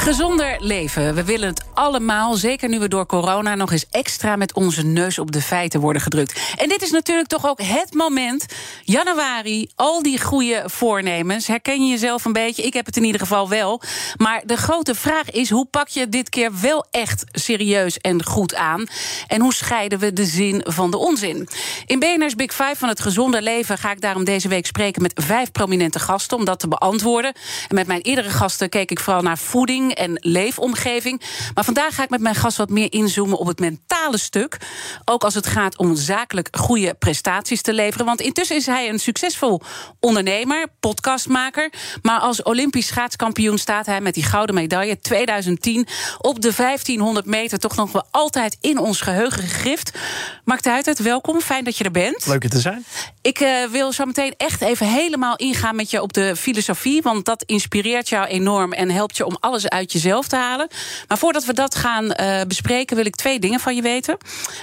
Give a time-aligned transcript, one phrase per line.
[0.00, 1.14] Gezonder leven.
[1.14, 5.18] We willen het allemaal, zeker nu we door corona nog eens extra met onze neus
[5.18, 6.40] op de feiten worden gedrukt.
[6.56, 8.46] En dit is natuurlijk toch ook het moment,
[8.84, 11.46] januari, al die goede voornemens.
[11.46, 12.62] Herken je jezelf een beetje?
[12.62, 13.82] Ik heb het in ieder geval wel.
[14.16, 18.54] Maar de grote vraag is: hoe pak je dit keer wel echt serieus en goed
[18.54, 18.86] aan?
[19.26, 21.48] En hoe scheiden we de zin van de onzin?
[21.86, 25.12] In BNR's Big Five van het gezonde leven ga ik daarom deze week spreken met
[25.24, 27.32] vijf prominente gasten om dat te beantwoorden.
[27.68, 31.22] En met mijn eerdere gasten keek ik vooral naar voeding en leefomgeving.
[31.54, 34.56] Maar vandaag ga ik met mijn gast wat meer inzoomen op het mentale stuk.
[35.04, 38.06] Ook als het gaat om zakelijk goede prestaties te leveren.
[38.06, 39.60] Want intussen is hij een succesvol
[40.00, 41.72] ondernemer, podcastmaker.
[42.02, 45.86] Maar als Olympisch schaatskampioen staat hij met die gouden medaille 2010
[46.18, 49.98] op de 1500 meter toch nog wel altijd in ons geheugen gegrift.
[50.44, 51.40] Mark de Huitert, welkom.
[51.40, 52.26] Fijn dat je er bent.
[52.26, 52.84] Leuk er te zijn.
[53.22, 57.02] Ik uh, wil zo meteen echt even helemaal ingaan met je op de filosofie.
[57.02, 60.68] Want dat inspireert jou enorm en helpt je om alles uit uit jezelf te halen.
[61.08, 64.16] Maar voordat we dat gaan uh, bespreken, wil ik twee dingen van je weten.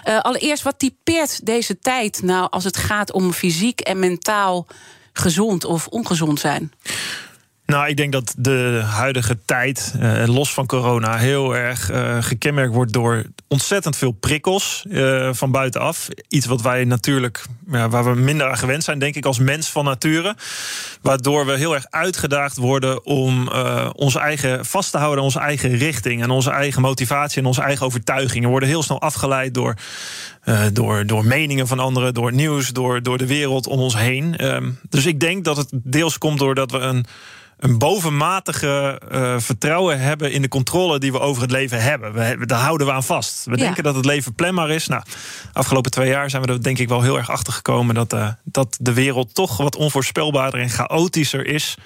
[0.06, 4.68] Uh, allereerst, wat typeert deze tijd nou als het gaat om fysiek en mentaal
[5.14, 6.72] gezond of ongezond zijn?
[7.66, 12.94] Nou, ik denk dat de huidige tijd, uh, los van corona, heel erg gekenmerkt wordt
[12.94, 16.08] door ontzettend veel prikkels uh, van buitenaf.
[16.28, 19.70] Iets wat wij natuurlijk, ja, waar we minder aan gewend zijn, denk ik, als mens
[19.70, 20.36] van nature.
[21.02, 23.50] Waardoor we heel erg uitgedaagd worden om
[23.96, 27.86] onze eigen vast te houden, onze eigen richting en onze eigen motivatie en onze eigen
[27.86, 28.44] overtuigingen.
[28.44, 29.74] We worden heel snel afgeleid door.
[30.74, 34.38] door, door meningen van anderen, door nieuws, door, door de wereld om ons heen.
[34.38, 37.06] Ehm, dus ik denk dat het deels komt doordat we een
[37.58, 42.14] een bovenmatige uh, vertrouwen hebben in de controle die we over het leven hebben.
[42.14, 43.46] We, daar houden we aan vast.
[43.46, 43.58] We ja.
[43.58, 44.88] denken dat het leven planbaar is.
[44.88, 45.04] Nou,
[45.54, 48.30] afgelopen twee jaar zijn we er denk ik wel heel erg achter gekomen dat, uh,
[48.44, 51.78] dat de wereld toch wat onvoorspelbaarder en chaotischer is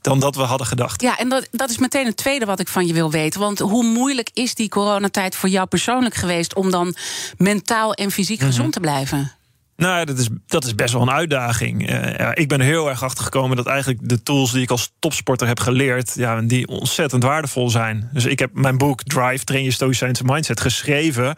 [0.00, 1.02] dan dat we hadden gedacht.
[1.02, 3.40] Ja, en dat, dat is meteen het tweede wat ik van je wil weten.
[3.40, 6.94] Want hoe moeilijk is die coronatijd voor jou persoonlijk geweest om dan
[7.36, 8.54] mentaal en fysiek mm -hmm.
[8.54, 9.32] gezond te blijven?
[9.76, 11.90] Nou, dat is, dat is best wel een uitdaging.
[11.90, 14.92] Uh, ja, ik ben heel erg achter gekomen dat eigenlijk de tools die ik als
[14.98, 18.08] topsporter heb geleerd, ja, die ontzettend waardevol zijn.
[18.12, 21.36] Dus ik heb mijn boek Drive, Train Je Stoïcijnse Mindset geschreven.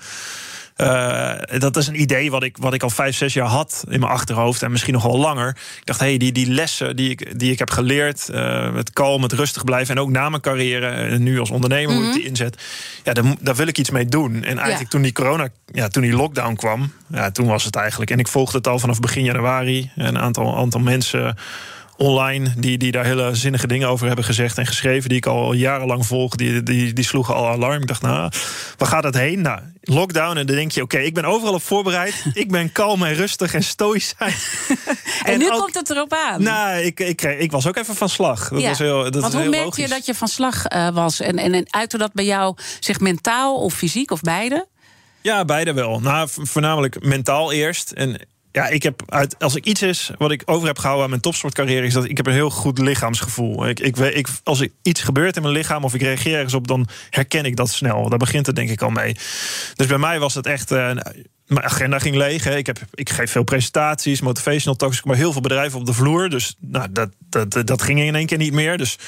[0.77, 4.01] Uh, dat is een idee wat ik, wat ik al vijf, zes jaar had in
[4.01, 4.63] mijn achterhoofd.
[4.63, 5.49] En misschien nog wel langer.
[5.49, 8.29] Ik dacht, hé, hey, die, die lessen die ik, die ik heb geleerd.
[8.31, 9.95] Uh, met kalm, met rustig blijven.
[9.97, 10.87] En ook na mijn carrière.
[10.87, 12.07] En nu als ondernemer, mm -hmm.
[12.07, 12.63] hoe ik die inzet.
[13.05, 14.35] Ja, daar, daar, wil ik iets mee doen.
[14.35, 14.89] En eigenlijk ja.
[14.89, 16.93] toen die corona, ja, toen die lockdown kwam.
[17.07, 18.11] Ja, toen was het eigenlijk.
[18.11, 19.91] En ik volgde het al vanaf begin januari.
[19.97, 21.37] Een aantal, aantal mensen
[21.97, 25.53] online die, die daar hele zinnige dingen over hebben gezegd en geschreven, die ik al
[25.53, 27.81] jarenlang volg, die, die, die sloegen al alarm.
[27.81, 28.31] Ik dacht, nou,
[28.77, 29.41] waar gaat het heen?
[29.41, 30.37] Nou, lockdown.
[30.37, 32.25] En dan denk je, oké, okay, ik ben overal op voorbereid.
[32.33, 34.13] ik ben kalm en rustig en stoïsch.
[34.19, 34.33] en,
[35.25, 36.43] en nu ook, komt het erop aan.
[36.43, 38.49] Nou, ik, ik, ik was ook even van slag.
[38.49, 38.69] Dat ja.
[38.69, 41.21] was heel, dat Want hoe merkte je dat je van slag uh, was?
[41.21, 44.67] En, en, en uitte dat bij jou zich mentaal of fysiek of beide?
[45.21, 46.01] Ja, beide wel.
[46.01, 47.91] Nou, voornamelijk mentaal eerst.
[47.91, 48.21] En
[48.57, 51.23] ja, ik heb uit, als ik iets is wat ik over heb gehouden aan mijn
[51.23, 53.69] topsportcarrière, is dat ik heb een heel goed lichaamsgevoel.
[53.69, 56.67] Ik, ik, ik, als er iets gebeurt in mijn lichaam of ik reageer ergens op,
[56.67, 58.09] dan herken ik dat snel.
[58.09, 59.17] Daar begint het denk ik al mee.
[59.75, 60.73] Dus bij mij was het echt.
[60.73, 60.91] Uh,
[61.47, 62.45] mijn agenda ging leeg.
[62.45, 62.57] Hè.
[62.57, 65.03] Ik, heb, ik geef veel presentaties, motivational talks.
[65.03, 66.29] maar heel veel bedrijven op de vloer.
[66.29, 68.79] Dus nou, dat, dat, dat ging in één keer niet meer.
[68.79, 68.99] Dus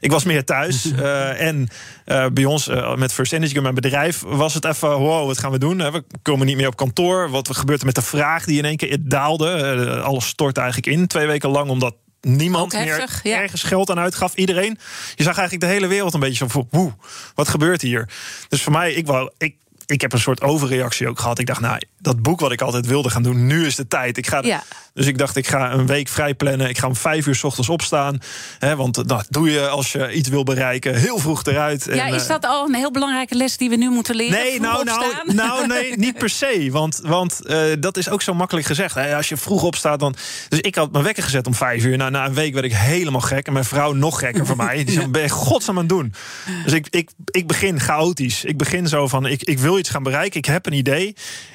[0.00, 0.86] ik was meer thuis.
[0.86, 1.68] uh, en
[2.06, 5.50] uh, bij ons uh, met First Energy, mijn bedrijf, was het even: wow, wat gaan
[5.50, 5.76] we doen?
[5.76, 7.30] We komen niet meer op kantoor.
[7.30, 10.00] Wat gebeurt er met de vraag die in één keer daalde?
[10.00, 11.06] alles stort eigenlijk in.
[11.06, 13.40] Twee weken lang, omdat niemand heftig, meer ja.
[13.40, 14.34] ergens geld aan uitgaf.
[14.34, 14.78] Iedereen.
[15.14, 16.96] Je zag eigenlijk de hele wereld een beetje zo van:
[17.34, 18.08] wat gebeurt hier?
[18.48, 19.30] Dus voor mij, ik wou.
[19.38, 19.56] Ik,
[19.90, 21.38] ik heb een soort overreactie ook gehad.
[21.38, 24.16] Ik dacht, nou, dat boek wat ik altijd wilde gaan doen, nu is de tijd.
[24.16, 24.62] Ik ga, ja.
[24.94, 26.68] Dus ik dacht, ik ga een week vrij plannen.
[26.68, 28.18] Ik ga om vijf uur s ochtends opstaan.
[28.58, 30.94] Hè, want dat nou, doe je als je iets wil bereiken.
[30.94, 31.88] Heel vroeg eruit.
[31.92, 34.38] Ja, en, is dat al een heel belangrijke les die we nu moeten leren?
[34.38, 36.68] Nee, nou, nou, nou, nee, niet per se.
[36.70, 38.94] Want, want uh, dat is ook zo makkelijk gezegd.
[38.94, 39.16] Hè.
[39.16, 40.14] Als je vroeg opstaat, dan.
[40.48, 41.96] Dus ik had mijn wekker gezet om vijf uur.
[41.96, 43.46] Nou, na een week werd ik helemaal gek.
[43.46, 44.76] En mijn vrouw nog gekker voor mij.
[44.84, 46.14] Die zei, ben je godsnaam aan het doen?
[46.64, 48.44] Dus ik, ik, ik begin chaotisch.
[48.44, 50.38] Ik begin zo van, ik, ik wil iets gaan bereiken.
[50.38, 51.14] Ik heb een idee.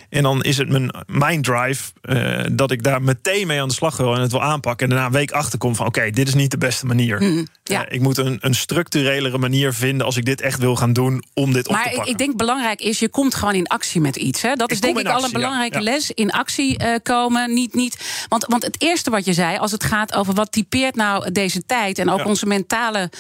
[0.10, 3.74] En dan is het mijn mind drive uh, dat ik daar meteen mee aan de
[3.74, 4.86] slag wil en het wil aanpakken.
[4.86, 7.22] En daarna een week achterkom van oké, dit is niet de beste manier.
[7.22, 7.90] Mm, ja.
[7.90, 11.54] ik moet een, een structurelere manier vinden als ik dit echt wil gaan doen om
[11.54, 11.98] dit maar op te pakken.
[11.98, 14.42] Maar ik denk belangrijk is, je komt gewoon in actie met iets.
[14.42, 14.54] Hè?
[14.54, 16.12] Dat is denk ik al een belangrijke les.
[16.12, 17.54] In actie uh, komen.
[17.54, 20.96] Niet, niet, want, want het eerste wat je zei, als het gaat over wat typeert
[20.96, 23.12] nou deze tijd en ook onze mentale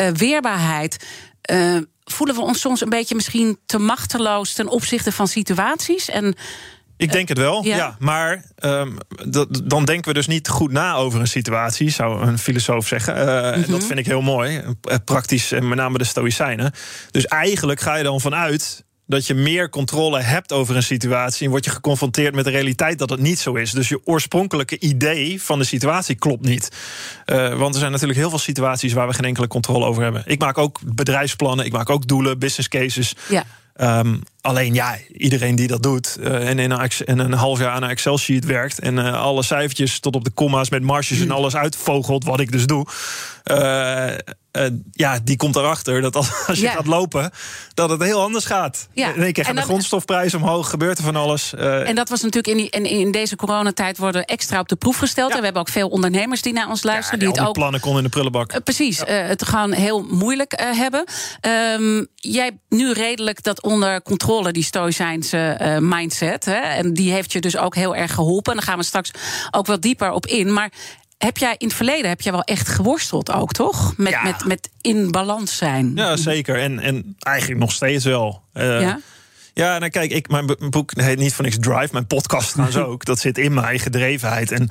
[0.00, 1.06] uh, weerbaarheid.
[2.12, 6.08] Voelen we ons soms een beetje misschien te machteloos ten opzichte van situaties?
[6.08, 6.36] En
[6.96, 7.96] ik denk het wel, ja.
[7.98, 8.96] maar um,
[9.64, 13.16] dan denken we dus niet goed na over een situatie, zou een filosoof zeggen.
[13.16, 13.72] Uh, mm -hmm.
[13.72, 14.62] Dat vind ik heel mooi,
[15.04, 16.72] praktisch, en met name de Stoïcijnen.
[17.10, 21.50] Dus eigenlijk ga je dan vanuit dat je meer controle hebt over een situatie en
[21.50, 23.70] word je geconfronteerd met de realiteit dat het niet zo is.
[23.70, 26.72] Dus je oorspronkelijke idee van de situatie klopt niet.
[27.26, 30.22] Uh, want er zijn natuurlijk heel veel situaties waar we geen enkele controle over hebben.
[30.26, 33.14] Ik maak ook bedrijfsplannen, ik maak ook doelen, business cases.
[33.28, 33.44] Ja.
[34.00, 37.82] Um, alleen ja, iedereen die dat doet uh, en in een, een, half jaar aan
[37.82, 41.56] een Excel-sheet werkt en uh, alle cijfertjes tot op de comma's met marges en alles
[41.56, 42.86] uitvogelt, wat ik dus doe.
[43.44, 44.10] Uh,
[44.92, 46.72] ja, die komt erachter dat als, als je ja.
[46.72, 47.30] gaat lopen,
[47.74, 48.88] dat het heel anders gaat.
[48.92, 49.14] Ja.
[49.14, 51.54] In één keer gaat de grondstofprijs omhoog, gebeurt er van alles.
[51.54, 54.96] en dat was natuurlijk in, die, in, in deze coronatijd worden extra op de proef
[54.96, 55.28] gesteld.
[55.28, 55.34] Ja.
[55.34, 57.18] En we hebben ook veel ondernemers die naar ons luisteren.
[57.18, 58.64] die, die het ook plannen kon in de prullenbak.
[58.64, 61.04] precies, het gewoon heel moeilijk hebben.
[61.76, 66.44] Um, jij nu redelijk dat onder controle, die stoïcijnse uh, mindset.
[66.44, 66.52] Hè?
[66.52, 68.52] En die heeft je dus ook heel erg geholpen.
[68.52, 69.10] En daar gaan we straks
[69.50, 70.52] ook wel dieper op in.
[70.52, 70.70] Maar
[71.18, 73.96] heb jij in het verleden heb jij wel echt geworsteld ook, toch?
[73.96, 74.22] Met, ja.
[74.22, 75.92] met, met in balans zijn.
[75.94, 76.60] Ja, zeker.
[76.60, 78.42] En, en eigenlijk nog steeds wel.
[78.54, 79.00] Uh, ja?
[79.54, 81.88] Ja, nou kijk, ik, mijn boek heet niet van niks Drive.
[81.92, 83.04] Mijn podcast trouwens ook.
[83.04, 84.52] Dat zit in mijn gedrevenheid.
[84.52, 84.70] En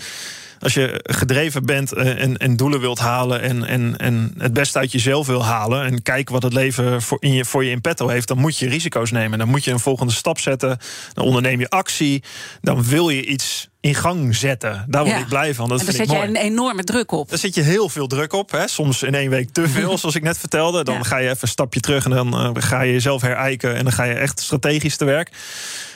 [0.60, 4.80] als je gedreven bent eh, en, en doelen wilt halen en, en, en het beste
[4.80, 7.82] uit jezelf wil halen en kijken wat het leven voor, in je, voor je in
[7.82, 9.40] petto heeft, dan moet je risico's nemen.
[9.40, 10.78] Dan moet je een volgende stap zetten.
[11.14, 12.24] Dan onderneem je actie.
[12.62, 14.86] Dan wil je iets in gang zetten.
[14.88, 15.22] Daar word ja.
[15.22, 15.70] ik blij van.
[15.70, 17.30] Dat en daar zet je een enorme druk op.
[17.30, 18.52] Daar zit je heel veel druk op.
[18.52, 18.68] Hè.
[18.68, 20.84] Soms in één week te veel, zoals ik net vertelde.
[20.84, 21.04] Dan ja.
[21.04, 23.76] ga je even een stapje terug en dan uh, ga je jezelf herijken.
[23.76, 25.32] En dan ga je echt strategisch te werk.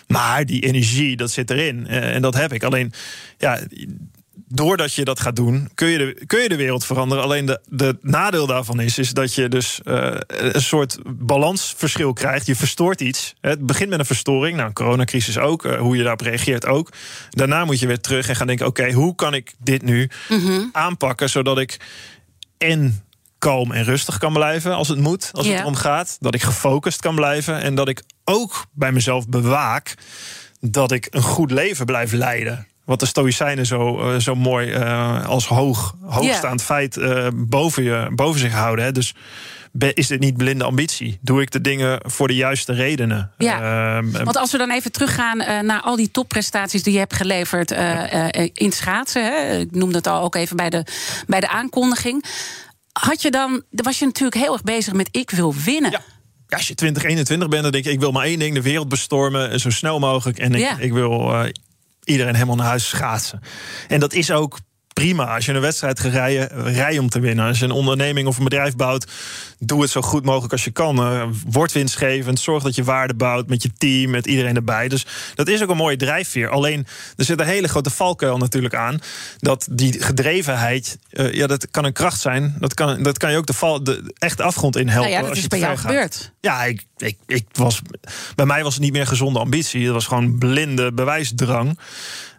[0.08, 1.88] Maar die energie, dat zit erin.
[1.90, 2.64] Uh, en dat heb ik.
[2.64, 2.94] Alleen,
[3.38, 3.60] ja,
[4.54, 7.24] doordat je dat gaat doen, kun je de, kun je de wereld veranderen.
[7.24, 12.46] Alleen de, de nadeel daarvan is, is dat je dus uh, een soort balansverschil krijgt.
[12.46, 13.34] Je verstoort iets.
[13.42, 14.58] Het begint met een verstoring.
[14.58, 15.66] Nou, coronacrisis ook.
[15.66, 16.90] Uh, hoe je daarop reageert ook.
[17.30, 20.40] Daarna moet je weer terug en gaan denken: oké, hoe kan ik dit nu mm
[20.40, 20.70] -hmm.
[20.72, 21.80] aanpakken zodat ik
[22.58, 23.04] en
[23.40, 25.58] kalm en rustig kan blijven als het moet, als yeah.
[25.58, 26.18] het om gaat.
[26.20, 29.96] Dat ik gefocust kan blijven en dat ik ook bij mezelf bewaak
[30.60, 35.28] dat ik een goed leven blijf leiden wat de Stoïcijnen zo, uh, zo mooi uh,
[35.28, 36.70] als hoog, hoogstaand yeah.
[36.70, 38.86] feit uh, boven, je, boven zich houden.
[38.86, 38.92] Hè.
[38.92, 39.14] Dus
[39.94, 41.20] is dit niet blinde ambitie?
[41.22, 43.32] Doe ik de dingen voor de juiste redenen?
[43.38, 44.02] Ja.
[44.04, 47.72] Want als we dan even teruggaan naar al die topprestaties die je hebt geleverd
[48.54, 49.24] in schaatsen.
[49.24, 49.58] Hè.
[49.58, 50.86] Ik noemde het al ook even bij de,
[51.28, 52.26] bij de aankondiging.
[52.92, 55.92] Had je dan, was je natuurlijk heel erg bezig met ik wil winnen.
[55.92, 56.02] Ja.
[56.50, 59.60] Als je 2021 bent, dan denk je, ik wil maar één ding: de wereld bestormen.
[59.60, 60.40] Zo snel mogelijk.
[60.40, 60.78] En ik, ja.
[60.78, 61.34] ik wil
[62.04, 63.40] iedereen helemaal naar huis schaatsen.
[63.88, 64.60] En dat is ook
[65.02, 65.36] prima.
[65.36, 67.48] Als je een wedstrijd gaat rijden, rij om te winnen.
[67.48, 69.08] Als je een onderneming of een bedrijf bouwt,
[69.60, 71.14] doe het zo goed mogelijk als je kan.
[71.14, 74.88] Uh, word winstgevend, zorg dat je waarde bouwt met je team, met iedereen erbij.
[74.88, 75.06] Dus
[75.36, 76.50] dat is ook een mooie drijfveer.
[76.50, 79.00] Alleen, er zit een hele grote valkuil natuurlijk aan.
[79.38, 82.56] Dat die gedrevenheid, uh, ja, dat kan een kracht zijn.
[82.60, 85.12] Dat kan, dat kan je ook de, val, de echte afgrond in helpen.
[85.12, 86.32] Nou ja, dat als is je bij jou gebeurd.
[86.42, 87.82] Ja, ik, ik, ik was,
[88.36, 89.84] bij mij was het niet meer gezonde ambitie.
[89.84, 91.78] Het was gewoon blinde bewijsdrang.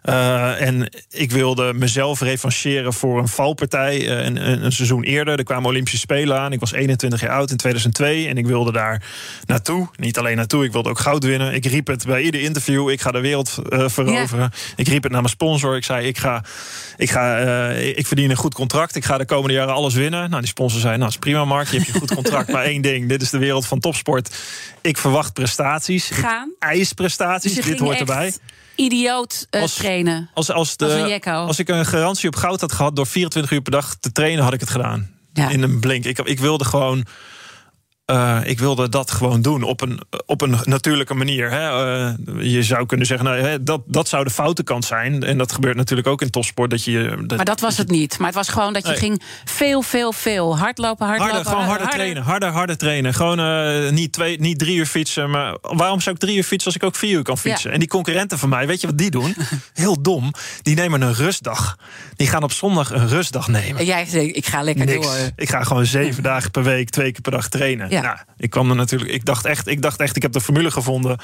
[0.03, 5.37] Uh, en ik wilde mezelf revancheren voor een valpartij uh, een, een, seizoen eerder.
[5.37, 6.51] Er kwamen Olympische Spelen aan.
[6.51, 9.03] Ik was 21 jaar oud in 2002 en ik wilde daar
[9.45, 9.87] naartoe.
[9.95, 11.53] Niet alleen naartoe, ik wilde ook goud winnen.
[11.53, 14.51] Ik riep het bij ieder interview: ik ga de wereld uh, veroveren.
[14.75, 15.75] Ik riep het naar mijn sponsor.
[15.75, 16.43] Ik zei: ik, ga,
[16.97, 17.37] ik, ga,
[17.71, 18.95] ik verdien een goed contract.
[18.95, 20.29] Ik ga de komende jaren alles winnen.
[20.29, 21.67] Nou, die sponsor zei: Nou, is prima, Mark.
[21.67, 22.51] Je hebt je goed contract.
[22.51, 24.35] maar één ding: dit is de wereld van topsport.
[24.81, 26.09] Ik verwacht prestaties.
[26.09, 26.51] Gaan.
[26.59, 27.53] Ik eis prestaties.
[27.53, 28.33] Dus dit hoort erbij
[28.75, 30.29] idioot uh, als, trainen.
[30.33, 33.61] Als, als, de, als, als ik een garantie op goud had gehad door 24 uur
[33.61, 35.11] per dag te trainen, had ik het gedaan.
[35.33, 35.49] Ja.
[35.49, 36.05] In een blink.
[36.05, 37.05] Ik, ik wilde gewoon
[38.11, 41.51] uh, ik wilde dat gewoon doen op een, op een natuurlijke manier.
[41.51, 41.95] Hè.
[41.97, 45.23] Uh, je zou kunnen zeggen, nou, hè, dat, dat zou de foute kant zijn.
[45.23, 46.69] En dat gebeurt natuurlijk ook in topsport.
[46.69, 48.17] Dat je, dat, maar dat was het niet.
[48.17, 48.97] Maar het was gewoon dat je nee.
[48.97, 51.33] ging veel, veel, veel hardlopen, hardlopen.
[51.35, 52.23] Harder, gewoon harder, harder, trainen.
[52.23, 53.13] Harder, harder trainen.
[53.13, 55.29] Gewoon uh, niet, twee, niet drie uur fietsen.
[55.29, 57.67] Maar waarom zou ik drie uur fietsen als ik ook vier uur kan fietsen?
[57.67, 57.73] Ja.
[57.73, 59.35] En die concurrenten van mij, weet je wat die doen?
[59.73, 60.31] Heel dom.
[60.61, 61.77] Die nemen een rustdag.
[62.15, 63.79] Die gaan op zondag een rustdag nemen.
[63.79, 65.05] En jij zegt, ik ga lekker Niks.
[65.05, 65.15] door.
[65.35, 67.91] Ik ga gewoon zeven dagen per week, twee keer per dag trainen.
[67.93, 68.01] Ja.
[68.01, 69.11] Nou, ik kwam er natuurlijk.
[69.11, 71.19] Ik dacht echt, ik dacht echt, ik heb de formule gevonden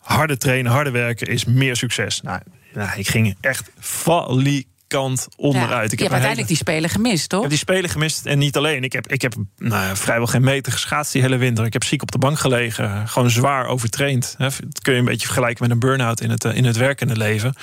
[0.00, 2.20] harde trainen, harde werken is meer succes.
[2.20, 2.40] Nou,
[2.74, 5.90] nou ik ging echt falikant onderuit.
[5.90, 7.44] Ja, ik heb uiteindelijk die spelen gemist, toch?
[7.44, 8.84] ik heb die spelen gemist en niet alleen.
[8.84, 11.64] Ik heb, ik heb nou, vrijwel geen meter geschaatst die hele winter.
[11.64, 13.08] Ik heb ziek op de bank gelegen.
[13.08, 14.34] Gewoon zwaar overtraind.
[14.38, 17.16] Dat kun je een beetje vergelijken met een burn-out in het, eh, in het werkende
[17.16, 17.54] leven.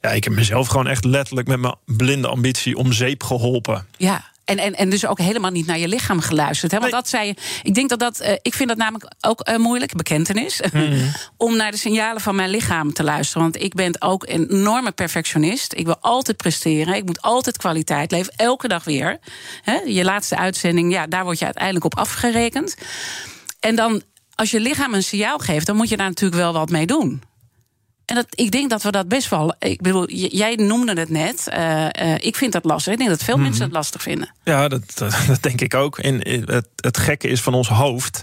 [0.00, 3.86] Ja, ik heb mezelf gewoon echt letterlijk met mijn blinde ambitie om zeep geholpen.
[3.96, 4.24] Ja.
[4.46, 6.72] En, en, en dus ook helemaal niet naar je lichaam geluisterd.
[6.72, 6.78] Hè?
[6.78, 7.00] Want Nee.
[7.00, 7.34] dat zei je.
[7.62, 8.20] Ik denk dat dat.
[8.20, 10.60] eh, ik vind dat namelijk ook eh, moeilijk, bekentenis.
[11.36, 13.42] om naar de signalen van mijn lichaam te luisteren.
[13.42, 15.72] Want ik ben ook een enorme perfectionist.
[15.76, 16.94] Ik wil altijd presteren.
[16.94, 18.38] Ik moet altijd kwaliteit leveren.
[18.38, 19.18] Elke dag weer.
[19.62, 19.74] Hè?
[19.74, 22.76] Je laatste uitzending, ja, daar word je uiteindelijk op afgerekend.
[23.60, 24.02] En dan,
[24.34, 27.22] als je lichaam een signaal geeft, dan moet je daar natuurlijk wel wat mee doen.
[28.06, 29.54] En dat, ik denk dat we dat best wel.
[29.58, 31.48] Ik bedoel, jij noemde het net.
[31.48, 32.92] eh, eh, ik vind dat lastig.
[32.92, 34.34] Ik denk dat veel mensen het lastig vinden.
[34.44, 35.98] Ja, dat, dat, dat denk ik ook.
[35.98, 38.22] En eh, het, het gekke is van ons hoofd.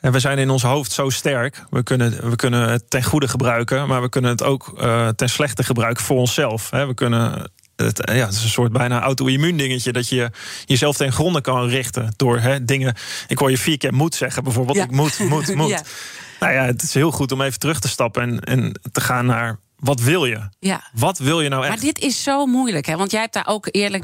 [0.00, 1.64] En we zijn in ons hoofd zo sterk.
[1.70, 4.74] We kunnen, we kunnen het ten goede gebruiken, maar we kunnen het ook
[5.16, 6.70] ten slechte gebruiken voor onszelf.
[6.70, 6.86] Hè.
[6.86, 7.50] We kunnen.
[7.76, 10.30] Het, ja, het is een soort bijna auto-immuun dingetje dat je
[10.64, 12.94] jezelf ten gronde kan richten door hè, dingen.
[13.26, 14.76] Ik hoor je vier keer moet zeggen, bijvoorbeeld.
[14.76, 14.84] Ja.
[14.84, 15.68] Ik moet, moet, moet.
[15.68, 15.82] Ja.
[16.40, 19.26] Nou ja, het is heel goed om even terug te stappen en, en te gaan
[19.26, 20.48] naar wat wil je?
[20.58, 20.82] Ja.
[20.92, 21.80] Wat wil je nou Maar echt?
[21.80, 22.96] dit is zo moeilijk, hè?
[22.96, 24.02] Want jij hebt daar ook eerlijk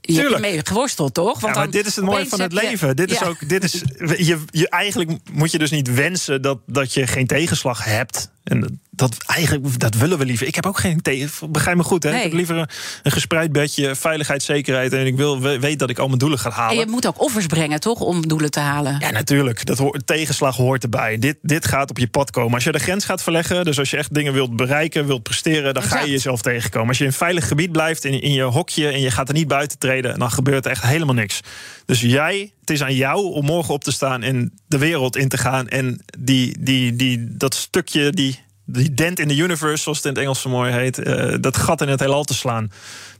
[0.00, 0.40] Tuurlijk.
[0.40, 1.40] mee geworsteld, toch?
[1.40, 2.96] Want ja, maar dit is het mooie van het je- leven.
[2.96, 3.26] Dit is Ja.
[3.26, 3.72] ook, dit is,
[4.16, 8.30] je, je, eigenlijk moet je dus niet wensen dat, dat je geen tegenslag hebt.
[8.44, 10.46] En dat, eigenlijk, dat willen we liever.
[10.46, 11.52] Ik heb ook geen tegen.
[11.52, 12.08] Begrijp me goed, hè?
[12.10, 12.18] Nee.
[12.18, 12.68] Ik heb liever een,
[13.02, 14.92] een gespreid bedje, veiligheid, zekerheid.
[14.92, 16.78] En ik wil, we- weet dat ik al mijn doelen ga En halen.
[16.78, 18.00] je moet ook offers brengen, toch?
[18.00, 18.96] Om doelen te halen.
[19.00, 19.66] Ja, natuurlijk.
[19.66, 21.18] Dat hoort, tegenslag hoort erbij.
[21.18, 22.54] Dit, dit gaat op je pad komen.
[22.54, 25.74] Als je de grens gaat verleggen, dus als je echt dingen wilt bereiken, wilt presteren,
[25.74, 26.88] dan ga je jezelf tegenkomen.
[26.88, 29.34] Als je in een veilig gebied blijft, in, in je hokje en je gaat er
[29.34, 31.40] niet buiten treden, dan gebeurt er echt helemaal niks.
[31.86, 35.28] Dus jij, het is aan jou om morgen op te staan en de wereld in
[35.28, 39.98] te gaan en die, die, die, dat stukje, die, die dent in the universe, zoals
[39.98, 42.72] het in het Engels zo mooi heet, eh, dat gat in het heelal te slaan.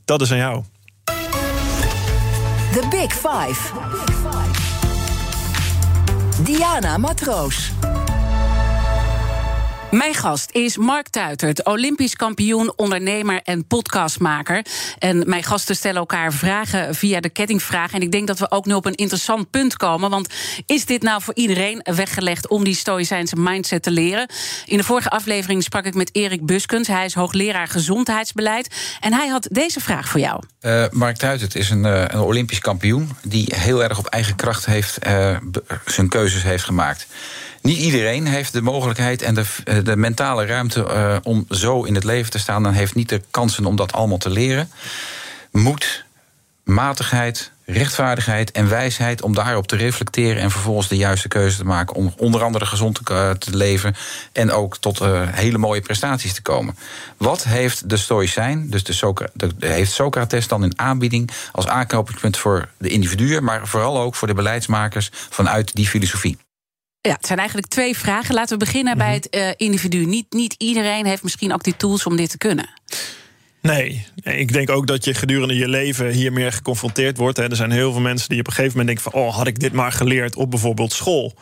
[0.05, 0.63] Dat is aan jou.
[2.73, 3.71] The Big Five.
[6.43, 7.71] Diana Matroos.
[9.95, 14.65] Mijn gast is Mark Tuitert, Olympisch kampioen, ondernemer en podcastmaker.
[14.99, 17.93] En mijn gasten stellen elkaar vragen via de kettingvraag.
[17.93, 20.09] En ik denk dat we ook nu op een interessant punt komen.
[20.09, 20.33] Want
[20.65, 24.29] is dit nou voor iedereen weggelegd om die stoïcijnse mindset te leren?
[24.65, 26.87] In de vorige aflevering sprak ik met Erik Buskens.
[26.87, 28.75] Hij is hoogleraar gezondheidsbeleid.
[28.99, 30.43] En hij had deze vraag voor jou.
[30.59, 34.65] Eh, Mark Tuitert is een, eh, een Olympisch kampioen die heel erg op eigen kracht
[34.65, 35.37] heeft, eh,
[35.85, 37.07] zijn keuzes heeft gemaakt.
[37.65, 41.95] Niet iedereen heeft de mogelijkheid en de, eh, de mentale ruimte eh, om zo in
[41.95, 42.65] het leven te staan.
[42.65, 44.69] En heeft niet de kansen om dat allemaal te leren.
[45.51, 46.05] Moed,
[46.63, 51.95] matigheid, rechtvaardigheid en wijsheid om daarop te reflecteren en vervolgens de juiste keuze te maken
[51.95, 53.95] om onder andere gezond te, eh, leven
[54.31, 54.99] en ook tot
[55.31, 56.77] hele mooie prestaties te komen.
[57.17, 59.29] Wat heeft de Stoïcijn, dus de, Socra-
[59.59, 64.33] heeft Socrates dan in aanbieding als aanknopingspunt voor de individuen, maar vooral ook voor de
[64.33, 66.37] beleidsmakers vanuit die filosofie?
[67.05, 68.35] Ja, het zijn eigenlijk twee vragen.
[68.35, 70.05] Laten we beginnen bij het eh, individu.
[70.05, 72.69] Niet, niet iedereen heeft misschien ook die tools om dit te kunnen.
[73.61, 77.37] Nee, ik denk ook dat je gedurende je leven hier meer geconfronteerd wordt.
[77.37, 79.21] Er zijn heel veel mensen die op een gegeven moment denken van...
[79.21, 81.33] oh, had ik dit maar geleerd op bijvoorbeeld school.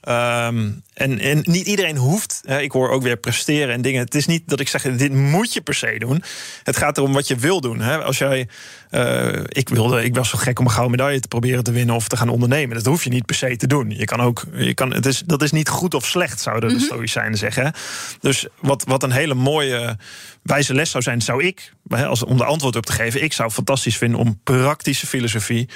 [0.00, 4.04] Ehm, en, en niet iedereen hoeft, ik hoor ook weer presteren en dingen.
[4.04, 6.22] Het is niet dat ik zeg, dit moet je per se doen.
[6.62, 7.80] Het gaat erom wat je wil doen.
[7.80, 8.48] Als jij,
[8.94, 11.94] eh, ik, wilde, ik was zo gek om een gouden medaille te proberen te winnen...
[11.94, 12.76] of te gaan ondernemen.
[12.76, 13.90] Dat hoef je niet per se te doen.
[13.90, 16.80] Je kan ook, je kan, het is, dat is niet goed of slecht, zouden de
[16.80, 17.72] stoïcijnen zeggen.
[18.20, 19.96] Dus wat, wat een hele mooie
[20.42, 23.22] wijze les zou zijn, zou ik, als, om de antwoord op te geven...
[23.22, 25.68] ik zou fantastisch vinden om praktische filosofie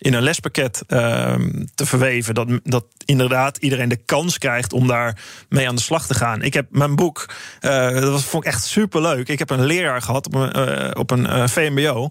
[0.00, 2.34] in een lespakket ehm, te verweven.
[2.34, 6.42] Dat, dat inderdaad iedereen de kans krijgt om daar mee aan de slag te gaan.
[6.42, 7.28] Ik heb mijn boek,
[7.60, 9.28] eh, dat was, vond ik echt super leuk.
[9.28, 12.10] Ik heb een leraar gehad op een, eh, op een eh, VMBO.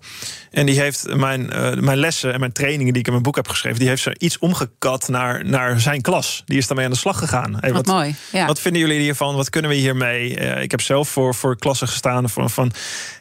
[0.51, 1.46] En die heeft mijn,
[1.84, 4.15] mijn lessen en mijn trainingen die ik in mijn boek heb geschreven, die heeft ze
[4.17, 6.43] iets omgekat naar, naar zijn klas.
[6.46, 7.58] Die is daarmee aan de slag gegaan.
[7.60, 8.46] Hey, Wat mooi, ja.
[8.46, 9.36] Wat vinden jullie hiervan?
[9.36, 10.29] Wat kunnen we hiermee?
[10.62, 12.29] Ik heb zelf voor, voor klassen gestaan.
[12.29, 12.72] Van, van,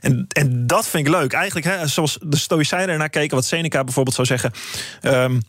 [0.01, 1.33] en, en dat vind ik leuk.
[1.33, 4.53] Eigenlijk, hè, zoals de Stoïcijnen ernaar keken, wat Seneca bijvoorbeeld zou zeggen.
[5.01, 5.41] Ehm,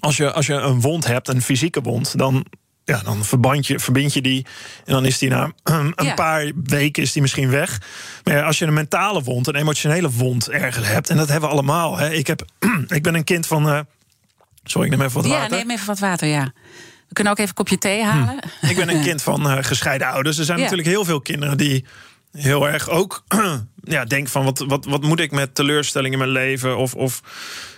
[0.00, 2.46] als, je, als je een wond hebt, een fysieke wond, dan.
[2.84, 4.46] Ja, dan verband je, verbind je die.
[4.84, 6.14] En dan is die na een Ja.
[6.14, 7.80] paar weken is die misschien weg.
[8.24, 11.10] Maar ja, als je een mentale wond, een emotionele wond ergens hebt.
[11.10, 11.96] En dat hebben we allemaal.
[11.96, 12.10] Hè.
[12.12, 12.44] Ik, heb,
[12.88, 13.68] ik ben een kind van.
[13.68, 13.80] eh,
[14.64, 15.56] sorry, ik neem even wat Ja, water.
[15.56, 16.52] neem even wat water, ja.
[17.08, 18.38] We kunnen ook even een kopje thee halen.
[18.60, 20.38] Ik ben een kind van eh, gescheiden ouders.
[20.38, 20.62] Er zijn Ja.
[20.64, 21.84] natuurlijk heel veel kinderen die
[22.32, 23.24] heel erg ook
[23.84, 27.20] ja, denken van wat, wat, wat moet ik met teleurstellingen in mijn leven of, of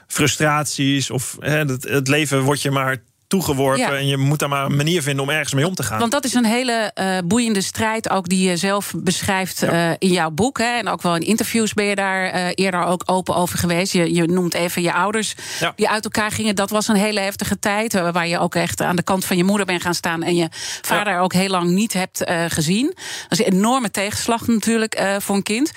[0.08, 3.92] frustraties of hè, het, het leven wordt je maar toegeworpen.
[3.92, 3.96] Ja.
[3.96, 5.98] En je moet daar maar een manier vinden om ergens mee om te gaan.
[5.98, 10.12] Want dat is een hele eh, boeiende strijd, ook die je zelf beschrijft eh, in
[10.12, 10.58] jouw boek.
[10.58, 10.78] Hè.
[10.78, 13.92] En ook wel in interviews ben je daar eh, eerder ook open over geweest.
[13.92, 15.72] Je, je noemt even je ouders Ja.
[15.76, 16.56] die uit elkaar gingen.
[16.56, 19.44] Dat was een hele heftige tijd, waar je ook echt aan de kant van je
[19.44, 20.48] moeder bent gaan staan en je
[20.82, 22.86] vader ook heel lang niet hebt gezien.
[23.28, 25.72] Dat is een enorme tegenslag natuurlijk voor een kind.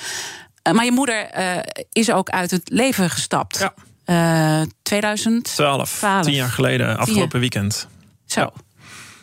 [0.73, 1.29] Maar je moeder
[1.91, 3.59] is ook uit het leven gestapt.
[3.59, 3.73] Ja.
[4.11, 5.43] Eh, 2000.
[5.43, 6.25] 12, 12.
[6.25, 7.87] tien jaar geleden, afgelopen weekend.
[8.25, 8.51] Zo.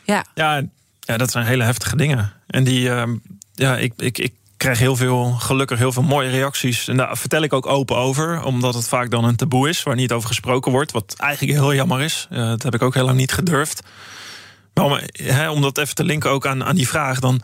[0.04, 0.24] Ja.
[0.34, 0.62] Ja,
[1.00, 2.32] ja, dat zijn hele heftige dingen.
[2.46, 3.16] En die, ehm,
[3.54, 6.88] ja, ik, ik, ik krijg heel veel, gelukkig heel veel mooie reacties.
[6.88, 9.94] En daar vertel ik ook open over, omdat het vaak dan een taboe is waar
[9.94, 10.92] niet over gesproken wordt.
[10.92, 12.26] Wat eigenlijk heel jammer is.
[12.30, 13.82] Eh, dat heb ik ook heel lang niet gedurfd.
[14.74, 15.00] Maar om,
[15.48, 17.40] om dat even te linken ook aan, aan die vraag, dan.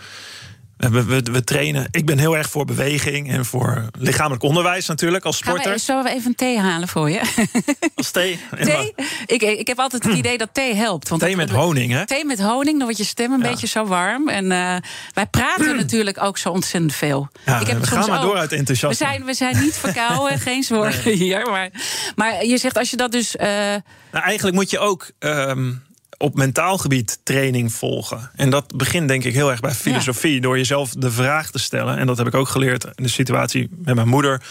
[0.76, 1.86] Eh, We, we, we trainen.
[1.90, 5.72] Ik ben heel erg voor beweging en voor lichamelijk onderwijs natuurlijk als Gaan sporter.
[5.72, 7.20] we, zullen we even een thee halen voor je?
[7.94, 8.38] Als thee.
[8.64, 8.94] Thee?
[9.26, 11.08] Ik, ik heb altijd het idee dat thee helpt.
[11.08, 12.06] Want Thee met honing, hè?
[12.06, 13.48] Thee met honing, dan wordt je stem een Ja.
[13.50, 14.28] beetje zo warm.
[14.28, 14.76] En eh,
[15.12, 17.28] wij praten natuurlijk ook zo ontzettend veel.
[17.44, 20.38] Ja, ik heb we het gaan maar door uit We zijn, we zijn niet verkouden,
[20.48, 21.50] geen zorgen hier.
[21.50, 21.70] Maar,
[22.14, 23.36] maar je zegt als je dat dus.
[23.36, 25.72] eh, Nou, eigenlijk moet je ook ehm,
[26.18, 28.30] op mentaal gebied training volgen.
[28.34, 30.40] En dat begint denk ik heel erg bij filosofie.
[30.40, 31.98] Door jezelf de vraag te stellen.
[31.98, 34.42] En dat heb ik ook geleerd in de situatie met mijn moeder.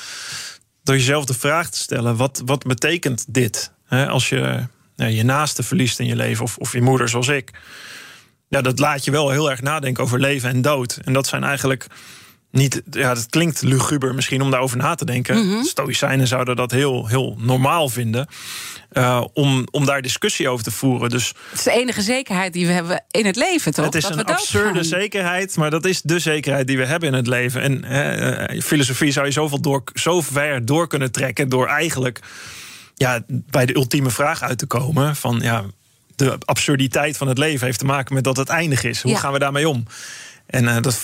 [0.84, 3.72] Door jezelf de vraag te stellen: wat, wat betekent dit?
[3.89, 7.51] Als je nou, je naaste verliest in je leven, of, of je moeder zoals ik.
[8.48, 11.00] Ja, dat laat je wel heel erg nadenken over leven en dood.
[11.03, 11.88] En dat zijn eigenlijk
[12.53, 12.81] niet.
[12.91, 15.63] Ja, dat klinkt luguber misschien om daarover na te denken.
[15.65, 18.27] Stoïcijnen zouden dat heel, heel normaal vinden.
[18.91, 21.10] eh, om, om daar discussie over te voeren.
[21.10, 23.86] Dus het is de enige zekerheid die we hebben in het leven, toch?
[23.86, 27.15] het is dat een absurde zekerheid, maar dat is de zekerheid die we hebben in
[27.15, 27.62] het leven.
[27.62, 32.19] En eh, filosofie zou je zoveel door, zo ver door kunnen trekken door eigenlijk
[32.95, 35.63] ja, bij de ultieme vraag uit te komen van ja,
[36.15, 39.01] de absurditeit van het leven heeft te maken met dat het eindig is.
[39.01, 39.17] Hoe Ja.
[39.17, 39.83] gaan we daarmee om?
[40.45, 41.00] En eh, dat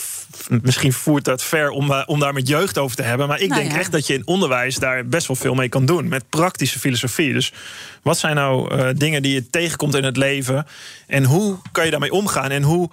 [0.61, 3.27] misschien voert dat ver om, eh, om daar met jeugd over te hebben.
[3.27, 3.79] Maar ik Nou denk ja.
[3.79, 6.07] echt dat je in onderwijs daar best wel veel mee kan doen.
[6.07, 7.33] Met praktische filosofie.
[7.33, 7.53] Dus
[8.01, 10.67] wat zijn nou eh, dingen die je tegenkomt in het leven?
[11.07, 12.49] En hoe kan je daarmee omgaan?
[12.51, 12.89] En hoe,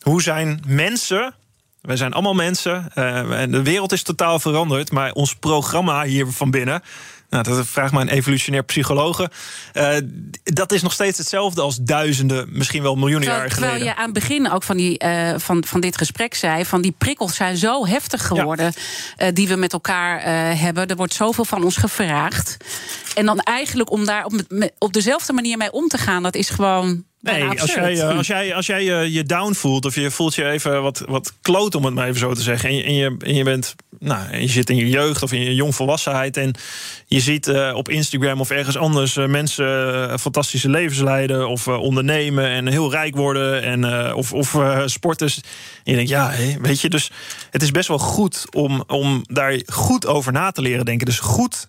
[0.00, 1.34] hoe zijn mensen.
[1.80, 2.90] Wij zijn allemaal mensen.
[2.94, 4.90] eh, en de wereld is totaal veranderd.
[4.90, 6.82] Maar ons programma hier van binnen.
[7.30, 9.30] Nou, dat vraagt maar een evolutionair psychologe.
[9.72, 9.96] eh,
[10.42, 13.94] dat is nog steeds hetzelfde als duizenden, misschien wel miljoenen Terwijl, jaren terwijl geleden.
[13.94, 16.64] je aan het begin ook van, die, eh, van, van dit gesprek zei...
[16.64, 18.72] van die prikkels zijn zo heftig geworden
[19.16, 20.22] eh, die we met elkaar
[20.58, 20.86] hebben.
[20.86, 22.56] Er wordt zoveel van ons gevraagd.
[23.14, 24.32] En dan eigenlijk om daar op,
[24.78, 26.22] op dezelfde manier mee om te gaan...
[26.22, 27.96] dat is gewoon Nee, als absurd.
[27.96, 30.82] jij, eh, als jij, als jij je, je down voelt of je voelt je even
[30.82, 32.68] wat, wat kloot, om het maar even zo te zeggen.
[32.68, 35.40] En je, en je, en je bent, nou, je zit in je jeugd of in
[35.40, 36.36] je jongvolwassenheid.
[36.36, 36.54] En
[37.06, 41.48] je ziet eh, op Instagram of ergens anders eh, mensen eh, fantastische levens leiden.
[41.48, 43.62] Of eh, ondernemen en heel rijk worden.
[43.62, 45.36] En, eh, of of eh, sporters.
[45.36, 45.42] En
[45.84, 46.88] je denkt, ja, hé, weet je.
[46.88, 47.10] Dus
[47.50, 51.06] het is best wel goed om, om daar goed over na te leren denken.
[51.06, 51.66] Dus goed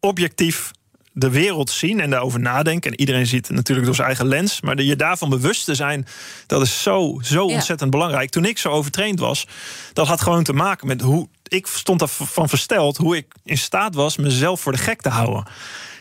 [0.00, 0.70] objectief
[1.16, 2.90] de wereld zien en daarover nadenken.
[2.90, 4.60] En iedereen ziet het natuurlijk door zijn eigen lens.
[4.60, 6.06] Maar je daarvan bewust te zijn,
[6.46, 7.54] dat is zo, zo Ja.
[7.54, 8.30] ontzettend belangrijk.
[8.30, 9.46] Toen ik zo overtraind was,
[9.92, 11.28] dat had gewoon te maken met hoe...
[11.48, 15.46] Ik stond ervan versteld hoe ik in staat was mezelf voor de gek te houden.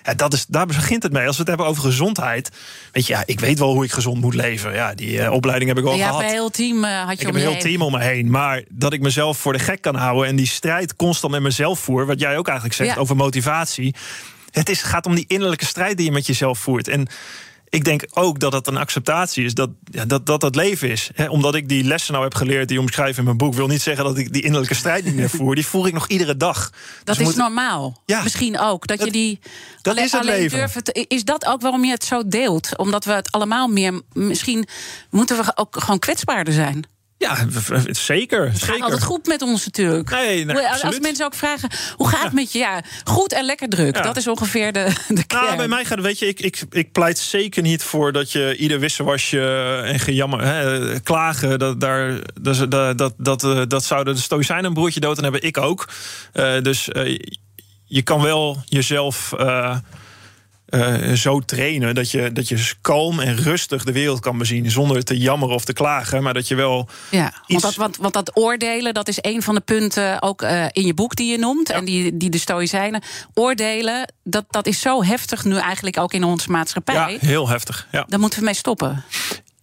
[0.04, 1.26] Ja, dat is, daar begint het mee.
[1.28, 2.50] Als we het hebben over gezondheid.
[2.92, 4.74] Weet je, ja, ik weet wel hoe ik gezond moet leven.
[4.74, 6.22] Ja, die eh, opleiding heb ik wel Ja, gehad.
[6.22, 7.60] bij heel team eh, had je Ik heb een heel heen.
[7.60, 8.30] team om me heen.
[8.30, 10.28] Maar dat ik mezelf voor de gek kan houden.
[10.28, 12.06] En die strijd constant met mezelf voer.
[12.06, 13.00] Wat jij ook eigenlijk zegt Ja.
[13.02, 13.96] over motivatie.
[14.54, 16.88] Het is, gaat om die innerlijke strijd die je met jezelf voert.
[16.88, 17.08] En
[17.70, 21.10] ik denk ook dat het een acceptatie is dat ja, dat, dat het leven is.
[21.28, 24.04] Omdat ik die lessen nou heb geleerd, die omschrijven in mijn boek, wil niet zeggen
[24.06, 25.56] dat ik die innerlijke strijd niet meer voer.
[25.56, 26.70] Die voer ik nog iedere dag.
[27.04, 28.02] Dat Dus we is normaal.
[28.06, 28.24] Ja.
[28.24, 28.88] Misschien ook.
[28.88, 29.40] Dat, je Dat- die.
[29.82, 31.08] dat alleen, is het alleen leven.
[31.08, 32.78] is dat ook waarom je het zo deelt?
[32.78, 34.02] Omdat we het allemaal meer.
[34.14, 34.68] Misschien
[35.10, 36.88] moeten we ook gewoon kwetsbaarder zijn.
[37.24, 37.46] Ja,
[37.92, 38.46] zeker.
[38.46, 38.84] Het gaat zeker.
[38.84, 40.10] altijd goed met ons natuurlijk.
[40.10, 41.02] Nee, als absoluut.
[41.02, 42.60] mensen ook vragen, hoe gaat het met je?
[42.60, 43.96] Ja, goed en lekker druk.
[43.96, 44.02] Ja.
[44.02, 45.44] Dat is ongeveer de, de kern.
[45.44, 48.32] Nou, bij mij gaat het, weet je, ik, ik, ik pleit zeker niet voor dat
[48.32, 49.42] je ieder wisselwasje
[49.86, 54.66] en gejammer, hè, klagen, dat, daar, dat, dat, dat, dat, eh, dat zouden de Stoïcijnen
[54.66, 55.90] een broertje dood en hebben ik ook.
[56.34, 57.20] Eh, dus eh,
[57.86, 59.34] je kan wel jezelf
[60.74, 65.04] eh, zo trainen dat je, dat je kalm en rustig de wereld kan bezien zonder
[65.04, 68.32] te jammeren of te klagen, maar dat je wel Ja, want dat, want, want dat
[68.34, 71.70] oordelen, dat is een van de punten ook eh, in je boek die je noemt.
[71.70, 73.02] En die, die de Stoïcijnen.
[73.34, 76.94] Oordelen, dat, dat is zo heftig nu eigenlijk ook in onze maatschappij.
[76.96, 77.88] ja, heel heftig.
[77.92, 79.04] Ja, Daar moeten we mee stoppen.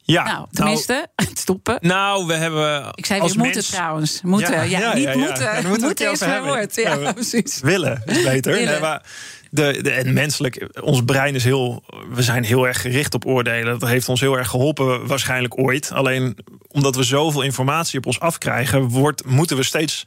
[0.02, 0.24] ja.
[0.24, 1.78] nou, tenminste, stoppen.
[1.80, 2.92] Nou, we hebben.
[2.94, 4.20] Ik zei weer moeten mens- trouwens.
[4.22, 5.66] Moeten, ja, Ja, ja, niet moeten.
[5.68, 6.74] Moeten we is mijn woord.
[6.76, 7.60] Ja, we- precies.
[7.60, 8.52] Willen is beter.
[8.52, 8.70] Willen.
[8.70, 9.02] Nee, maar
[9.50, 11.84] de, de, en menselijk, ons brein is heel.
[12.10, 13.78] We zijn heel erg gericht op oordelen.
[13.78, 15.92] Dat heeft ons heel erg geholpen, waarschijnlijk ooit.
[15.92, 16.36] Alleen
[16.68, 20.06] omdat we zoveel informatie op ons afkrijgen, wordt, moeten we steeds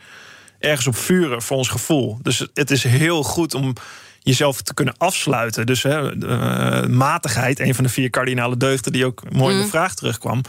[0.60, 2.18] ergens op vuren voor ons gevoel.
[2.22, 3.74] Dus het is heel goed om
[4.20, 5.66] jezelf te kunnen afsluiten.
[5.66, 9.66] Dus hè, uh, matigheid, een van de vier kardinale deugden die ook mooi in de
[9.66, 9.70] mm.
[9.70, 10.42] vraag terugkwam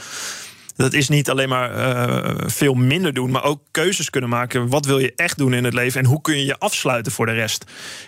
[0.76, 4.68] dat is niet alleen maar uh, veel minder doen, maar ook keuzes kunnen maken.
[4.68, 7.26] Wat wil je echt doen in het leven en hoe kun je je afsluiten voor
[7.26, 7.64] de rest?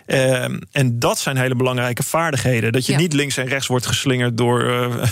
[0.07, 2.73] Uh, en dat zijn hele belangrijke vaardigheden.
[2.73, 5.05] Dat je niet links en rechts wordt geslingerd door uh,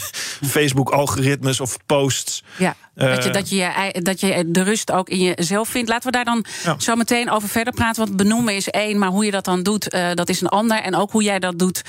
[0.42, 2.44] Facebook-algoritmes of posts.
[2.56, 2.76] Ja.
[2.94, 5.88] Dat, je, dat, je, dat je de rust ook in jezelf vindt.
[5.88, 6.44] Laten we daar dan
[6.78, 8.04] zo meteen over verder praten.
[8.04, 10.78] Want benoemen is één, maar hoe je dat dan doet, dat is een ander.
[10.78, 11.83] En ook hoe jij dat doet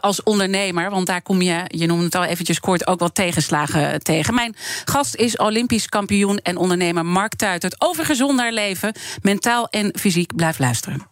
[0.00, 0.90] als ondernemer.
[0.90, 4.34] Want daar kom je, je noemde het al eventjes kort, ook wel tegenslagen tegen.
[4.34, 7.74] Mijn Gast is Olympisch kampioen en ondernemer Mark Tuitert.
[7.78, 10.36] Over gezonder leven, mentaal en fysiek.
[10.36, 11.11] Blijf luisteren.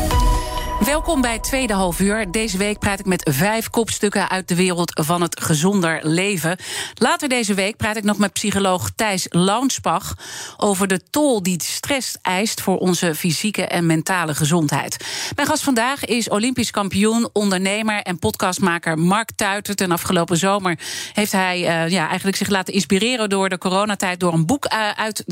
[0.85, 2.31] Welkom bij tweede half uur.
[2.31, 6.57] Deze week praat ik met vijf kopstukken uit de wereld van het gezonder leven.
[6.93, 10.17] Later deze week praat ik nog met psycholoog Thijs Launsbach
[10.57, 15.05] over de tol die stress eist voor onze fysieke en mentale gezondheid.
[15.35, 19.81] Mijn gast vandaag is Olympisch kampioen, ondernemer en podcastmaker Mark Tuitert.
[19.81, 20.79] En afgelopen zomer
[21.13, 24.89] heeft hij uh, ja, eigenlijk zich laten inspireren door de coronatijd door een boek uh,
[24.91, 25.23] uit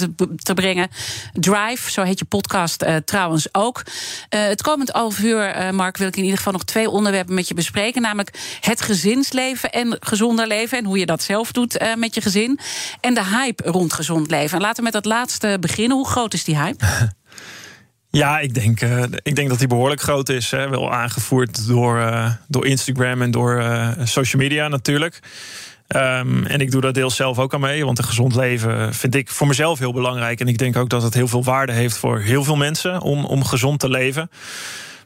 [0.43, 0.87] te, brengen.
[1.33, 3.83] Drive, zo heet je podcast uh, trouwens ook.
[4.29, 7.47] het komend half uur uh, Mark, wil ik in ieder geval nog twee onderwerpen met
[7.47, 8.01] je bespreken.
[8.01, 10.77] Namelijk het gezinsleven en gezonder leven.
[10.77, 12.59] En hoe je dat zelf doet uh, met je gezin.
[13.01, 14.55] En de hype rond gezond leven.
[14.55, 15.97] En laten we met dat laatste beginnen.
[15.97, 16.85] Hoe groot is die hype?
[18.11, 20.51] Ja, ik denk, uh, ik denk dat die behoorlijk groot is.
[20.51, 20.69] Hè.
[20.69, 22.03] Wel aangevoerd door,
[22.47, 23.63] door Instagram en door
[24.03, 25.19] social media natuurlijk.
[25.95, 27.85] Um, en ik doe daar deels zelf ook aan mee.
[27.85, 30.39] Want een gezond leven vind ik voor mezelf heel belangrijk.
[30.39, 33.25] En ik denk ook dat het heel veel waarde heeft voor heel veel mensen om,
[33.25, 34.29] om gezond te leven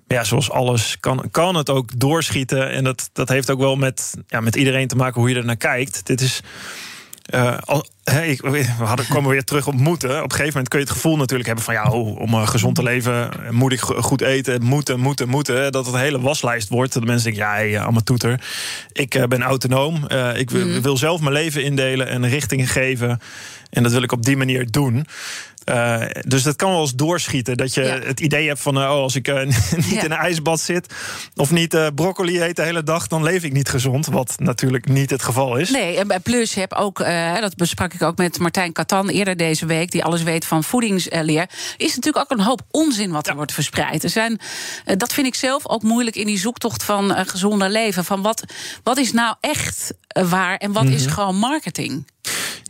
[0.07, 2.71] ja, zoals alles kan, kan het ook doorschieten.
[2.71, 5.45] En dat, dat heeft ook wel met, ja, met iedereen te maken hoe je er
[5.45, 6.05] naar kijkt.
[6.05, 6.41] Dit is.
[7.33, 10.09] Uh, al, we hadden, komen weer terug op moeten.
[10.09, 12.75] Op een gegeven moment kun je het gevoel natuurlijk hebben van ja, om uh, gezond
[12.75, 15.71] te leven moet ik goed eten, moeten, moeten, moeten.
[15.71, 16.93] Dat het een hele waslijst wordt.
[16.93, 18.41] Dat de mensen denken, ja, hey, allemaal toeter.
[18.91, 20.07] Ik uh, ben autonoom.
[20.35, 23.19] ik wil, wil zelf mijn leven indelen en richtingen geven.
[23.69, 25.05] En dat wil ik op die manier doen.
[25.65, 27.57] Uh, dus dat kan wel eens doorschieten.
[27.57, 29.45] Dat je het idee hebt van, uh, oh, als ik uh,
[29.89, 30.93] niet in een ijsbad zit
[31.35, 34.05] of niet broccoli eet de hele dag, dan leef ik niet gezond.
[34.05, 35.69] Wat natuurlijk niet het geval is.
[35.69, 36.97] Nee, en plus heb ook,
[37.39, 41.49] dat besprak ik ook met Martijn Katan eerder deze week, die alles weet van voedingsleer.
[41.77, 44.03] Is natuurlijk ook een hoop onzin wat er wordt verspreid.
[44.03, 44.39] Er zijn,
[44.97, 48.05] dat vind ik zelf ook moeilijk in die zoektocht van gezonder leven.
[48.05, 48.43] Van wat,
[48.83, 49.93] wat is nou echt
[50.29, 51.13] waar en wat is mhm.
[51.13, 52.05] gewoon marketing?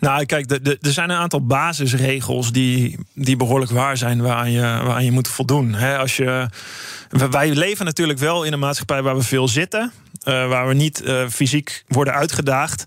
[0.04, 5.06] Nou, kijk, er zijn een aantal basisregels die, die behoorlijk waar zijn, waaraan je, waaraan
[5.06, 5.76] je moet voldoen.
[5.76, 6.50] als je,
[7.10, 9.92] wij leven natuurlijk wel in een maatschappij waar we veel zitten,
[10.28, 12.86] uh, waar we niet uh, fysiek worden uitgedaagd.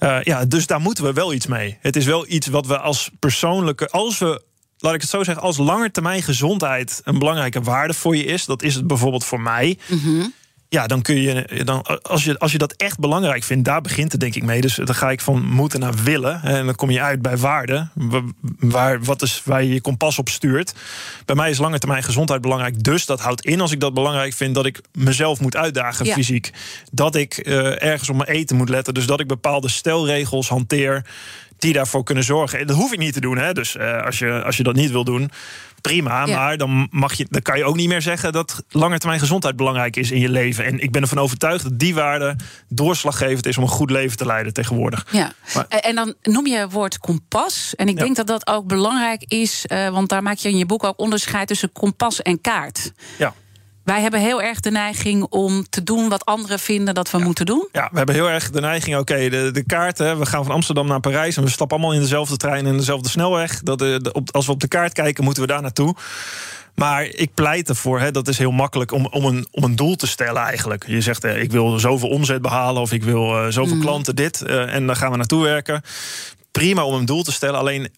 [0.00, 1.78] Uh, ja, dus daar moeten we wel iets mee.
[1.80, 4.42] Het is wel iets wat we als persoonlijke, als we
[4.78, 8.62] laat ik het zo zeggen, als langetermijn gezondheid een belangrijke waarde voor je is, dat
[8.62, 9.78] is het bijvoorbeeld voor mij.
[9.88, 10.32] Mm
[10.74, 14.12] ja, dan kun je, dan, als, je, als je dat echt belangrijk vindt, daar begint
[14.12, 14.60] het denk ik mee.
[14.60, 16.42] Dus dan ga ik van moeten naar willen.
[16.42, 17.88] En dan kom je uit bij waarde,
[18.58, 20.74] waar, wat is, waar je je kompas op stuurt.
[21.24, 22.82] Bij mij is lange termijn gezondheid belangrijk.
[22.82, 26.52] Dus dat houdt in, als ik dat belangrijk vind, dat ik mezelf moet uitdagen fysiek.
[26.92, 28.94] Dat ik uh, ergens op mijn eten moet letten.
[28.94, 31.06] Dus dat ik bepaalde stelregels hanteer
[31.58, 32.66] die daarvoor kunnen zorgen.
[32.66, 33.38] Dat hoef ik niet te doen.
[33.38, 33.52] Hè?
[33.52, 35.30] Dus uh, als, je, als je dat niet wil doen,
[35.88, 36.26] prima.
[36.26, 39.96] Maar dan, mag je, dan kan je ook niet meer zeggen dat langetermijn gezondheid belangrijk
[39.96, 40.64] is in je leven.
[40.64, 42.36] En ik ben ervan overtuigd dat die waarde
[42.68, 45.06] doorslaggevend is om een goed leven te leiden tegenwoordig.
[45.10, 45.32] Ja.
[45.68, 47.74] en dan noem je het woord kompas.
[47.74, 50.66] En ik denk dat dat ook belangrijk is, uh, want daar maak je in je
[50.66, 52.92] boek ook onderscheid tussen kompas en kaart.
[53.18, 53.34] Ja.
[53.84, 57.46] Wij hebben heel erg de neiging om te doen wat anderen vinden dat we moeten
[57.46, 57.68] doen.
[57.72, 60.54] Ja, we hebben heel erg de neiging, oké, de, de kaart, hè, we gaan van
[60.54, 63.62] Amsterdam naar Parijs en we stappen allemaal in dezelfde trein en dezelfde snelweg.
[63.62, 65.94] Dat, eh, de, op, als we op de kaart kijken, moeten we daar naartoe.
[66.74, 69.96] Maar ik pleit ervoor, hè, dat is heel makkelijk om, om, een, om een doel
[69.96, 70.84] te stellen eigenlijk.
[70.86, 73.80] Je zegt, eh, ik wil zoveel omzet behalen of ik wil uh, zoveel mm.
[73.80, 74.42] klanten dit.
[74.42, 75.82] en daar gaan we naartoe werken.
[76.50, 77.88] Prima om een doel te stellen, alleen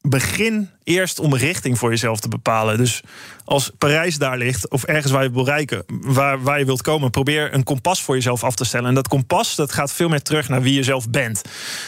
[0.00, 2.76] begin eerst om richting voor jezelf te bepalen.
[2.76, 3.02] Dus
[3.44, 7.10] als Parijs daar ligt, of ergens waar je wil bereiken, waar, waar je wilt komen,
[7.10, 8.88] probeer een kompas voor jezelf af te stellen.
[8.88, 11.42] En dat kompas dat gaat veel meer terug naar wie je zelf bent.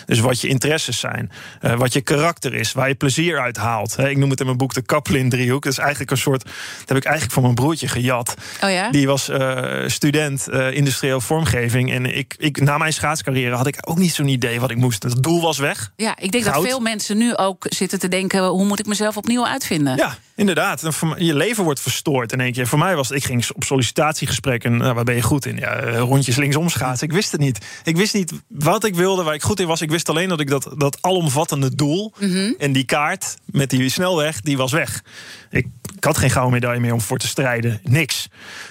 [0.06, 1.30] Dus wat je interesses zijn,
[1.62, 3.98] uh, wat je karakter is, waar je plezier uit haalt.
[3.98, 5.62] ik noem het in mijn boek de Kaplin-driehoek.
[5.62, 6.44] Dat is eigenlijk een soort.
[6.44, 8.34] Dat heb ik eigenlijk van mijn broertje gejat.
[8.60, 8.90] Oh ja?
[8.90, 11.92] Die was uh, student uh, industrieel vormgeving.
[11.92, 15.02] En ik, ik, na mijn schaatscarrière had ik ook niet zo'n idee wat ik moest.
[15.02, 15.92] Het doel was weg.
[15.96, 19.16] Ja, ik denk dat veel mensen nu ook zitten te denken: hoe moet ik mezelf
[19.16, 19.96] opnieuw uitvinden?
[19.96, 20.82] Ja, inderdaad.
[21.16, 22.66] Je leven wordt verstoord in één keer.
[22.66, 25.56] Voor mij was het, ik ging op sollicitatiegesprek en nou, waar ben je goed in?
[25.56, 27.06] Ja, rondjes linksom schaatsen.
[27.06, 27.58] Ik wist het niet.
[27.84, 29.80] Ik wist niet wat ik wilde, waar ik goed in was.
[29.80, 32.52] Ik wist alleen dat ik dat, dat alomvattende doel Mhm.
[32.58, 35.02] en die kaart met die snelweg, die was weg.
[35.50, 37.80] Ik, ik had geen gouden medaille meer om voor te strijden.
[37.82, 38.28] Niks.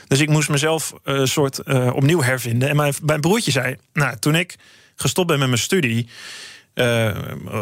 [0.07, 2.69] Dus ik moest mezelf een soort uh, opnieuw hervinden.
[2.69, 4.55] En mijn, mijn broertje zei, nou, toen ik
[4.95, 6.07] gestopt ben met mijn studie...
[6.75, 7.11] Uh,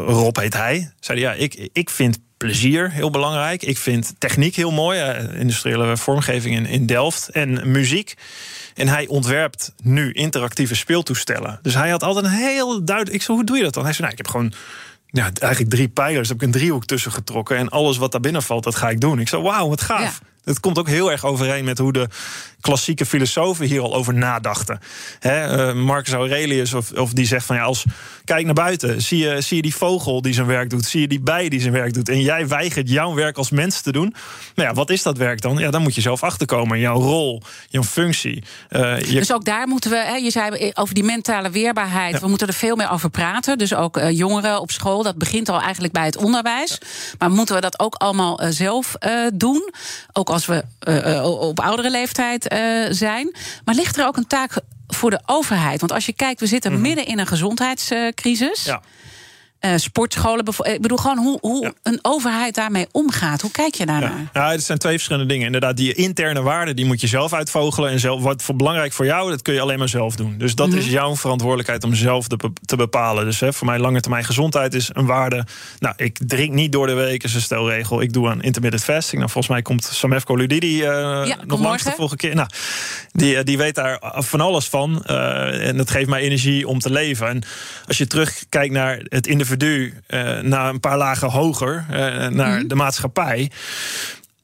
[0.06, 3.64] Rob heet hij, zei hij, ja, ik, ik vind plezier heel belangrijk.
[3.64, 8.14] Ik vind techniek heel mooi, uh, industriële vormgeving in, in Delft en muziek.
[8.76, 11.60] En hij ontwerpt nu interactieve speeltoestellen.
[11.62, 13.16] Dus hij had altijd een heel duidelijk.
[13.16, 13.84] Ik zei, hoe doe je dat dan?
[13.84, 14.54] Hij zei, nou, ik heb gewoon
[15.08, 16.28] ja, eigenlijk drie pijlers.
[16.28, 17.58] Heb ik een driehoek tussen getrokken.
[17.58, 19.20] En alles wat daar binnen valt, dat ga ik doen.
[19.20, 20.22] Ik zei, wauw, wat gaaf.
[20.48, 22.08] Het komt ook heel erg overeen met hoe de
[22.62, 24.80] klassieke filosofen hier al over nadachten.
[25.20, 27.86] He, uh, Marcus Aurelius, of, of die zegt van ja, als
[28.26, 31.08] kijk naar buiten, zie je, zie je die vogel die zijn werk doet, zie je
[31.08, 34.16] die bij die zijn werk doet, en jij weigert jouw werk als mens te doen.
[34.56, 35.58] Nou ja, wat is dat werk dan?
[35.58, 36.80] Ja, dan moet je zelf achterkomen.
[36.80, 38.44] Jouw rol, jouw functie.
[38.70, 39.14] Uh, je...
[39.14, 42.20] Dus ook daar moeten we, hè, je zei over die mentale weerbaarheid, ja.
[42.20, 43.58] we moeten er veel meer over praten.
[43.58, 46.78] Dus ook uh, jongeren op school, dat begint al eigenlijk bij het onderwijs.
[46.80, 46.88] Ja.
[47.18, 48.96] Maar moeten we dat ook allemaal zelf
[49.34, 49.74] doen?
[50.14, 50.64] Ook als we
[51.40, 53.36] op oudere leeftijd uh, zijn.
[53.66, 55.80] Maar ligt er ook een taak voor de overheid?
[55.80, 56.88] Want als je kijkt, we zitten mm -hmm.
[56.88, 58.64] midden in een gezondheidscrisis.
[58.64, 58.82] Ja.
[59.62, 60.46] Uh, sportscholen.
[60.62, 61.74] Ik bedoel gewoon hoe, hoe ja.
[61.84, 63.42] een overheid daarmee omgaat.
[63.42, 64.30] Hoe kijk je daarnaar?
[64.34, 64.42] Ja.
[64.42, 65.46] ja, het zijn twee verschillende dingen.
[65.46, 67.92] Inderdaad, die interne waarden die moet je zelf uitvogelen.
[67.92, 70.38] En zelf, wat voor belangrijk voor jou, dat kun je alleen maar zelf doen.
[70.38, 70.82] Dus dat mm -hmm.
[70.82, 73.26] is jouw verantwoordelijkheid om zelf te, te bepalen.
[73.26, 75.46] Dus hè, voor mij lange termijn gezondheid is een waarde.
[75.80, 78.02] Nou, ik drink niet door de week, is een stelregel.
[78.02, 79.18] Ik doe aan intermittent fasting.
[79.18, 80.86] Nou, volgens mij komt Samefko Ludidi uh,
[81.26, 82.36] ja, nog langs de volgende keer.
[82.36, 82.50] Nou,
[83.12, 85.04] die, die weet daar van alles van.
[85.08, 87.28] Uh, en dat geeft mij energie om te leven.
[87.28, 87.44] En
[87.88, 92.30] als je terugkijkt naar het individu individu uh, naar een paar lagen hoger, uh, naar
[92.30, 92.68] mm -hmm.
[92.68, 93.52] de maatschappij.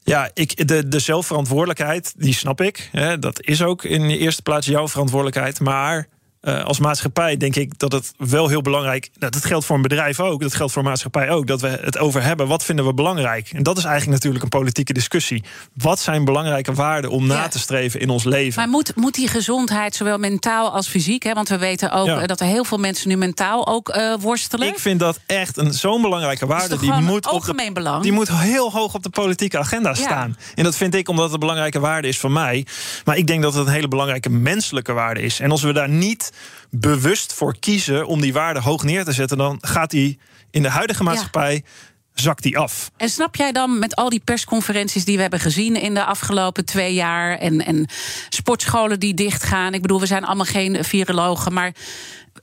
[0.02, 2.88] Ja, ik, de, de zelfverantwoordelijkheid, die snap ik.
[2.92, 5.60] Hè, dat is ook in de eerste plaats jouw verantwoordelijkheid.
[5.60, 6.06] Maar
[6.44, 9.10] uh, als maatschappij denk ik dat het wel heel belangrijk...
[9.18, 11.46] Nou, dat geldt voor een bedrijf ook, dat geldt voor een maatschappij ook...
[11.46, 13.50] dat we het over hebben, wat vinden we belangrijk?
[13.52, 15.44] En dat is eigenlijk natuurlijk een politieke discussie.
[15.74, 17.34] Wat zijn belangrijke waarden om ja.
[17.34, 18.60] na te streven in ons leven?
[18.60, 21.22] Maar moet, moet die gezondheid zowel mentaal als fysiek...
[21.22, 22.26] Hè, want we weten ook ja.
[22.26, 24.68] dat er heel veel mensen nu mentaal ook uh, worstelen.
[24.68, 26.78] Ik vind dat echt een zo'n belangrijke waarde.
[26.78, 28.02] Die moet, op de, belang.
[28.02, 29.94] die moet heel hoog op de politieke agenda ja.
[29.94, 30.36] staan.
[30.54, 32.66] En dat vind ik omdat het een belangrijke waarde is voor mij.
[33.04, 35.40] Maar ik denk dat het een hele belangrijke menselijke waarde is.
[35.40, 36.32] En als we daar niet
[36.70, 40.18] bewust voor kiezen om die waarde hoog neer te zetten, dan gaat die
[40.50, 41.54] in de huidige maatschappij.
[41.54, 41.60] Ja.
[42.14, 42.90] Zakt die af.
[42.96, 46.64] En snap jij dan met al die persconferenties die we hebben gezien in de afgelopen
[46.64, 47.38] twee jaar.
[47.38, 47.88] en, en
[48.28, 49.74] sportscholen die dichtgaan.
[49.74, 51.52] Ik bedoel, we zijn allemaal geen virologen.
[51.52, 51.72] Maar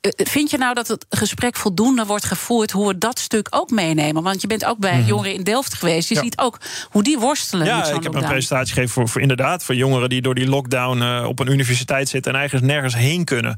[0.09, 4.23] Vind je nou dat het gesprek voldoende wordt gevoerd hoe we dat stuk ook meenemen?
[4.23, 5.07] Want je bent ook bij mm -hmm.
[5.07, 6.09] jongeren in Delft geweest.
[6.09, 6.21] Je ja.
[6.21, 6.57] ziet ook
[6.89, 7.65] hoe die worstelen.
[7.65, 10.47] Ja, met ik heb een presentatie gegeven voor, voor inderdaad voor jongeren die door die
[10.47, 13.57] lockdown uh, op een universiteit zitten en eigenlijk nergens heen kunnen.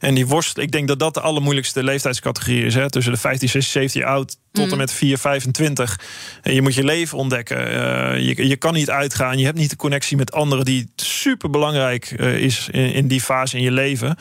[0.00, 2.74] En die worstelen, ik denk dat dat de allermoeilijkste leeftijdscategorie is.
[2.74, 2.90] Hè?
[2.90, 6.00] Tussen de 15, 16, 17 jaar oud tot en met 4, 25.
[6.42, 7.58] En je moet je leven ontdekken.
[7.58, 9.38] Uh, je, je kan niet uitgaan.
[9.38, 13.20] Je hebt niet de connectie met anderen die super belangrijk uh, is in, in, die
[13.20, 14.16] fase in je leven.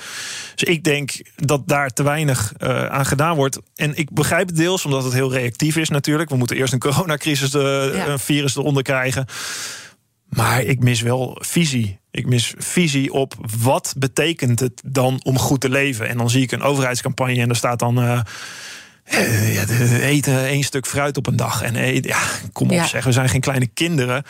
[0.56, 3.60] Dus ik denk dat daar te weinig uh, aan gedaan wordt.
[3.76, 6.30] En ik begrijp het deels omdat het heel reactief is natuurlijk.
[6.30, 8.08] We moeten eerst een coronacrisis, de, ja.
[8.08, 9.26] een virus eronder krijgen.
[10.30, 12.00] Maar ik mis wel visie.
[12.12, 16.08] Ik mis visie op wat betekent het dan om goed te leven.
[16.08, 18.24] En dan zie ik een overheidscampagne en daar staat dan.
[19.14, 19.66] Uh, ja,
[20.00, 21.62] eten één stuk fruit op een dag.
[21.62, 22.22] En eten, ja,
[22.54, 22.86] kom op, ja.
[22.86, 24.24] zeg, we zijn geen kleine kinderen.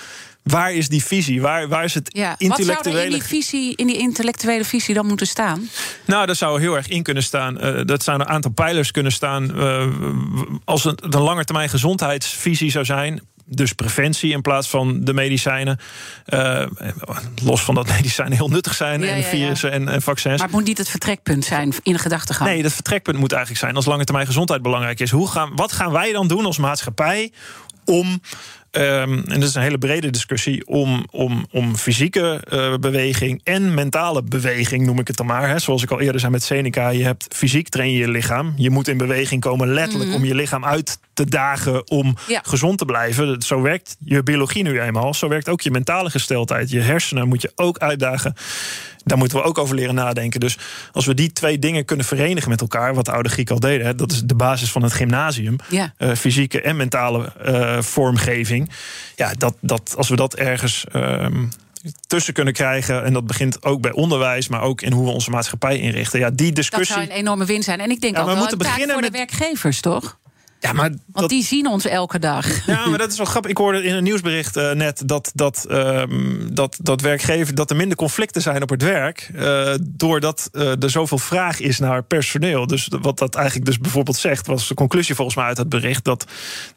[0.43, 1.41] Waar is die visie?
[1.41, 2.35] Waar, waar is het ja.
[2.37, 2.73] intellectuele...
[2.73, 5.69] Wat zou er in die, visie, in die intellectuele visie dan moeten staan?
[6.05, 7.65] Nou, dat zou heel erg in kunnen staan.
[7.65, 9.51] Uh, dat zou een aantal pijlers kunnen staan.
[9.57, 9.87] Uh,
[10.65, 15.79] als het een langetermijn gezondheidsvisie zou zijn dus preventie in plaats van de medicijnen.
[16.33, 16.65] Uh,
[17.43, 19.81] los van dat medicijnen heel nuttig zijn ja, en virussen ja, ja.
[19.81, 20.37] En, en, vaccins.
[20.37, 22.49] Maar het moet niet het vertrekpunt zijn in de gedachtegang.
[22.49, 25.11] Nee, het vertrekpunt moet eigenlijk zijn als lange termijn gezondheid belangrijk is.
[25.11, 27.31] Hoe gaan, wat gaan wij dan doen als maatschappij
[27.85, 28.21] om
[28.77, 33.73] Um, en dat is een hele brede discussie om, om, om fysieke uh, beweging en
[33.73, 35.49] mentale beweging, noem ik het dan maar.
[35.49, 35.59] Hè.
[35.59, 38.53] Zoals ik al eerder zei met Seneca, je hebt fysiek train je je lichaam.
[38.57, 40.15] Je moet in beweging komen letterlijk mm.
[40.15, 42.41] om je lichaam uit te dagen om Ja.
[42.43, 43.41] gezond te blijven.
[43.41, 45.13] Zo werkt je biologie nu eenmaal.
[45.13, 46.69] Zo werkt ook je mentale gesteldheid.
[46.69, 48.35] Je hersenen moet je ook uitdagen.
[49.03, 50.39] Daar moeten we ook over leren nadenken.
[50.39, 50.57] Dus
[50.91, 53.85] als we die twee dingen kunnen verenigen met elkaar, wat de oude Grieken al deden,
[53.85, 55.93] hè, dat is de basis van het gymnasium, Ja.
[55.97, 58.69] eh, fysieke en mentale eh, vormgeving.
[59.15, 61.45] Ja, dat, dat, als we dat ergens ehm,
[62.07, 65.29] tussen kunnen krijgen, en dat begint ook bij onderwijs, maar ook in hoe we onze
[65.29, 66.19] maatschappij inrichten.
[66.19, 66.95] Ja, die Dat discussie.
[66.95, 67.79] zou een enorme win zijn.
[67.79, 70.19] En ik denk Ja, ook we wel moeten beginnen voor de met- werkgevers, toch?
[70.61, 72.65] Ja, maar Want dat, die zien ons elke dag.
[72.65, 73.51] Ja, maar dat is wel grappig.
[73.51, 77.75] Ik hoorde in een nieuwsbericht eh, net dat, dat, ehm, dat, dat werkgever dat er
[77.75, 79.29] minder conflicten zijn op het werk.
[79.35, 82.67] eh, doordat eh, er zoveel vraag is naar personeel.
[82.67, 86.03] Dus wat dat eigenlijk dus bijvoorbeeld zegt, was de conclusie volgens mij uit het bericht.
[86.03, 86.25] Dat,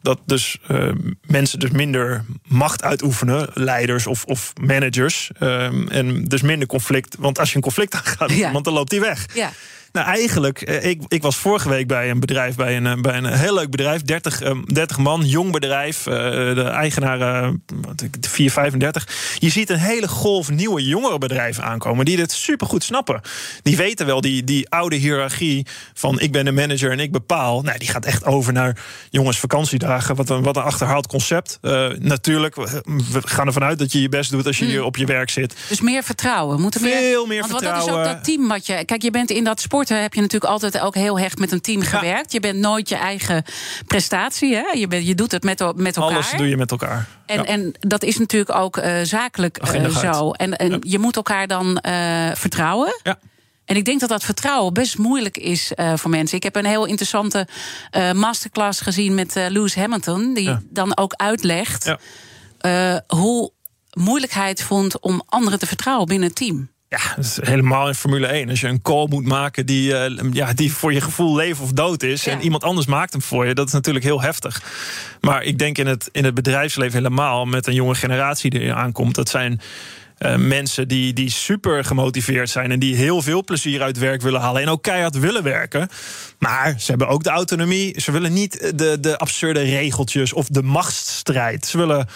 [0.02, 0.88] dat dus eh,
[1.26, 5.30] mensen dus minder macht uitoefenen, leiders of, of managers.
[5.38, 7.16] ehm, en dus minder conflict.
[7.18, 8.52] Want als je een conflict aangaat, Ja.
[8.52, 9.26] want dan loopt die weg.
[9.34, 9.50] Ja.
[9.94, 13.16] Nou, eigenlijk, eh, ik, ik was vorige week bij een bedrijf, bij een, eh, bij
[13.16, 16.06] een heel leuk bedrijf, 30, eh, 30 man, jong bedrijf.
[16.06, 16.14] eh,
[16.54, 19.08] de eigenaar, eh, wat ik- 4, 35.
[19.38, 23.20] Je ziet een hele golf nieuwe jongere bedrijven aankomen die dit supergoed snappen.
[23.62, 27.62] Die weten wel, die, die oude hiërarchie van ik ben de manager en ik bepaal.
[27.62, 28.78] Nou, die gaat echt over naar
[29.10, 30.14] jongens vakantiedagen.
[30.16, 31.58] Wat een, wat een achterhaald concept.
[31.62, 34.96] Eh, natuurlijk, we gaan ervan uit dat je je best doet als je hier op
[34.96, 35.54] je werk zit.
[35.68, 36.60] Dus meer vertrouwen.
[36.60, 38.14] Moet er Veel meer want wat dat is ook vertrouwen.
[38.14, 38.84] dat team wat je.
[38.84, 41.60] Kijk, je bent in dat sporten heb je natuurlijk altijd ook heel hecht met een
[41.60, 42.32] team gewerkt.
[42.32, 43.44] Je bent nooit je eigen
[43.86, 44.54] prestatie.
[44.54, 44.70] Hè?
[44.72, 46.12] Je, bent, je doet het met, met elkaar.
[46.14, 47.08] Alles doe je met elkaar.
[47.26, 47.44] En, Ja.
[47.44, 50.30] en dat is natuurlijk ook eh, zakelijk eh, zo.
[50.30, 53.00] En, en je moet elkaar dan eh, vertrouwen.
[53.02, 53.18] Ja.
[53.64, 56.36] En ik denk dat dat vertrouwen best moeilijk is voor mensen.
[56.36, 57.46] Ik heb een heel interessante
[58.14, 60.62] masterclass gezien met eh, Lewis Hamilton, die Ja.
[60.70, 61.84] dan ook uitlegt
[62.60, 63.02] Ja.
[63.06, 63.52] hoe
[63.92, 66.68] moeilijkheid vond om anderen te vertrouwen binnen het team.
[66.94, 68.48] Ja, dat is helemaal in Formule 1.
[68.48, 71.72] Als je een call moet maken die, eh, ja, die voor je gevoel leven of
[71.72, 72.24] dood is...
[72.24, 72.32] Ja.
[72.32, 74.62] en iemand anders maakt hem voor je, dat is natuurlijk heel heftig.
[75.20, 77.44] Maar ik denk in het, in het bedrijfsleven helemaal...
[77.44, 79.14] met een jonge generatie die er aankomt...
[79.14, 79.60] dat zijn
[80.18, 82.70] eh, mensen die, die super gemotiveerd zijn...
[82.70, 84.62] en die heel veel plezier uit werk willen halen...
[84.62, 85.88] en ook keihard willen werken.
[86.38, 88.00] Maar ze hebben ook de autonomie.
[88.00, 91.66] Ze willen niet de, de absurde regeltjes of de machtsstrijd.
[91.66, 92.08] Ze willen...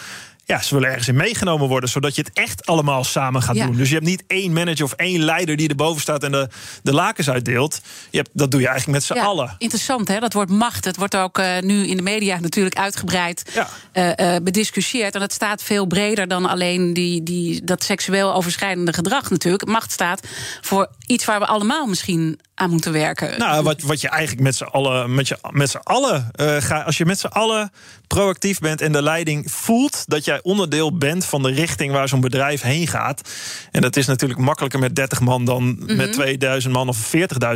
[0.49, 3.67] Ja, ze willen ergens in meegenomen worden, zodat je het echt allemaal samen gaat Ja.
[3.67, 3.77] doen.
[3.77, 6.49] Dus je hebt niet één manager of één leider die erboven staat en de,
[6.83, 7.81] de lakens uitdeelt.
[8.11, 9.55] Je hebt, dat doe je eigenlijk met z'n Ja, allen.
[9.59, 10.19] Interessant, hè?
[10.21, 10.85] Dat wordt macht.
[10.85, 13.69] Het wordt ook eh, nu in de media natuurlijk uitgebreid Ja.
[13.93, 15.15] eh, eh, bediscussieerd.
[15.15, 19.67] En het staat veel breder dan alleen die, die, dat seksueel overschrijdende gedrag natuurlijk.
[19.67, 20.27] Macht staat
[20.61, 23.39] voor iets waar we allemaal misschien aan moeten werken.
[23.39, 26.83] Nou, wat, wat je eigenlijk met z'n allen, met je, met z'n allen eh, ga,
[26.83, 27.73] als je met z'n allen
[28.07, 32.21] proactief bent en de leiding voelt dat jij onderdeel bent van de richting waar zo'n
[32.21, 33.31] bedrijf heen gaat.
[33.73, 37.11] En dat is natuurlijk makkelijker met 30 man dan met 2000 man of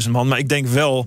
[0.05, 0.29] 40.000 man.
[0.29, 1.07] Maar ik denk wel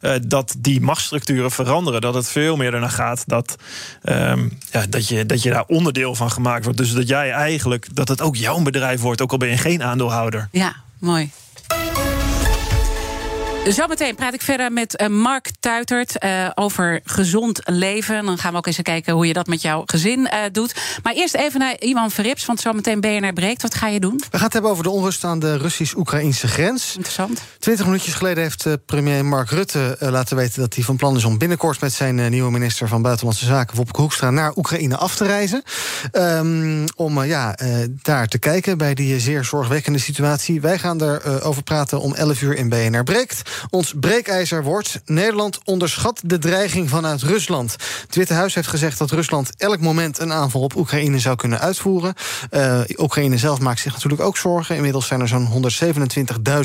[0.00, 2.00] eh, dat die machtsstructuren veranderen.
[2.00, 3.56] Dat het veel meer ernaar gaat dat,
[4.02, 6.78] ehm, ja, dat, je, dat je daar onderdeel van gemaakt wordt.
[6.78, 9.82] Dus dat jij eigenlijk, dat het ook jouw bedrijf wordt, ook al ben je geen
[9.82, 10.48] aandeelhouder.
[10.52, 11.30] Ja, mooi.
[13.68, 18.24] Zometeen praat ik verder met eh, Mark Tuitert eh, over gezond leven.
[18.24, 20.74] Dan gaan we ook eens kijken hoe je dat met jouw gezin eh, doet.
[21.02, 23.62] Maar eerst even naar Iwan Verrips, want zometeen BNR breekt.
[23.62, 24.16] Wat ga je doen?
[24.16, 26.94] We gaan het hebben over de onrust aan de Russisch-Oekraïnse grens.
[26.94, 27.40] Interessant.
[27.58, 31.38] Twintig minuutjes geleden heeft premier Mark Rutte laten weten dat hij van plan is om
[31.38, 35.62] binnenkort met zijn nieuwe minister van Buitenlandse Zaken, Wopke Hoekstra, naar Oekraïne af te reizen.
[36.10, 37.58] Ehm, om ja,
[38.02, 40.60] daar te kijken bij die zeer zorgwekkende situatie.
[40.60, 43.42] Wij gaan erover over praten om 11 uur in BNR Breekt.
[43.70, 47.76] Ons breekijzer wordt: Nederland onderschat de dreiging vanuit Rusland.
[48.06, 51.60] Het Witte Huis heeft gezegd dat Rusland elk moment een aanval op Oekraïne zou kunnen
[51.60, 52.14] uitvoeren.
[52.50, 54.76] Eh, Oekraïne zelf maakt zich natuurlijk ook zorgen.
[54.76, 55.70] Inmiddels zijn er zo'n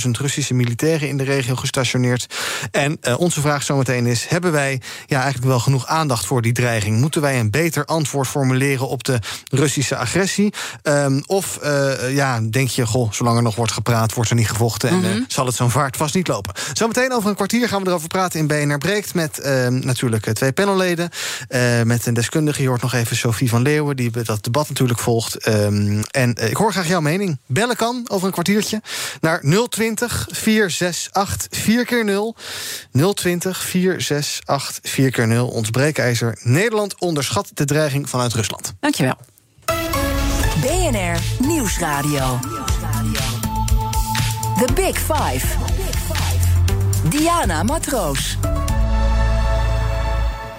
[0.03, 2.35] 127.000 Russische militairen in de regio gestationeerd.
[2.71, 6.53] En eh, onze vraag zometeen is: hebben wij ja, eigenlijk wel genoeg aandacht voor die
[6.53, 6.99] dreiging?
[6.99, 10.53] Moeten wij een beter antwoord formuleren op de Russische agressie?
[10.83, 14.49] Ehm, of eh, ja, denk je, goh, zolang er nog wordt gepraat, wordt er niet
[14.49, 16.53] gevochten en eh, zal het zo'n vaart vast niet lopen?
[16.81, 20.33] Zometeen over een kwartier gaan we erover praten in BNR Breekt met ehm, natuurlijk eh,
[20.33, 21.09] twee panelleden.
[21.47, 22.61] eh, met een deskundige.
[22.61, 25.35] Je hoort nog even Sophie van Leeuwen, die dat debat natuurlijk volgt.
[25.35, 27.39] Ehm, en eh, ik hoor graag jouw mening.
[27.45, 28.81] Bellen kan over een kwartiertje
[29.19, 32.35] naar 020 468 4 keer 0
[33.13, 36.39] 020 468 4 keer 0 Ons breekijzer.
[36.41, 38.73] Nederland onderschat de dreiging vanuit Rusland.
[38.79, 39.17] Dankjewel.
[40.61, 42.39] BNR Nieuwsradio.
[44.57, 45.70] The Big Five.
[47.09, 48.37] Diana Matroos.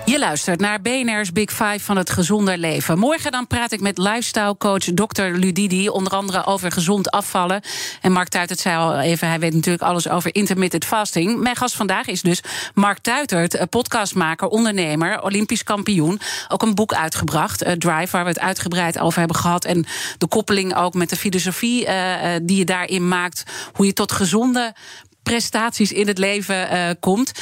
[0.05, 2.99] Je luistert naar BNR's Big Five van het gezonder leven.
[2.99, 5.23] Morgen dan praat ik met lifestyle coach Dr.
[5.23, 7.61] Ludidi, onder andere over gezond afvallen.
[8.01, 11.41] En Mark Tuitert zei al even, hij weet natuurlijk alles over intermittent fasting.
[11.41, 12.43] Mijn gast vandaag is dus
[12.75, 16.21] Mark Tuitert, podcastmaker, ondernemer, olympisch kampioen.
[16.49, 19.65] Ook een boek uitgebracht, uh, Drive, waar we het uitgebreid over hebben gehad.
[19.65, 19.87] En
[20.19, 23.43] de koppeling ook met de filosofie uh, die je daarin maakt.
[23.73, 24.75] Hoe je tot gezonde
[25.23, 27.33] prestaties in het leven uh, komt.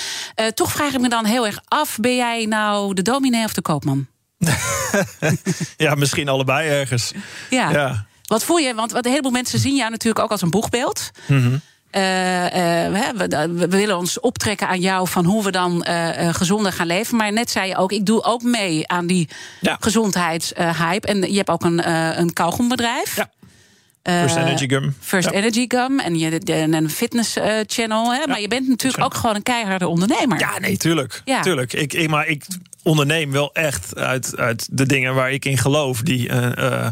[0.40, 3.52] Uh, toch vraag ik me dan heel erg af: ben jij nou de dominee of
[3.52, 4.06] de koopman?
[5.76, 7.12] ja, misschien allebei ergens.
[7.50, 7.70] Ja.
[7.70, 8.06] ja.
[8.22, 8.74] Wat voel je?
[8.74, 11.10] Want wat een heleboel mensen zien jou natuurlijk ook als een boegbeeld.
[11.26, 11.60] Mm -hmm.
[11.92, 15.84] Uh, we, we, willen ons optrekken aan jou van hoe we dan
[16.34, 17.16] gezonder gaan leven.
[17.16, 19.28] Maar net zei je ook, ik doe ook mee aan die
[19.60, 19.76] ja.
[19.80, 21.06] gezondheidshype.
[21.06, 23.16] en je hebt ook een, een kauwgombedrijf.
[23.16, 23.30] Ja.
[24.02, 24.94] First Energy Gum.
[25.00, 25.34] First ja.
[25.34, 28.12] Energy Gum en, je, en een fitness uh, channel.
[28.12, 28.18] Hè?
[28.18, 28.26] Ja.
[28.26, 30.38] Maar je bent natuurlijk ook gewoon een keiharde ondernemer.
[30.38, 31.22] Ja, nee, tuurlijk.
[31.24, 31.40] Ja.
[31.40, 31.72] tuurlijk.
[31.72, 32.44] Ik, ik, maar ik
[32.82, 36.02] onderneem wel echt uit, uit de dingen waar ik in geloof.
[36.02, 36.86] Die, uh, uh,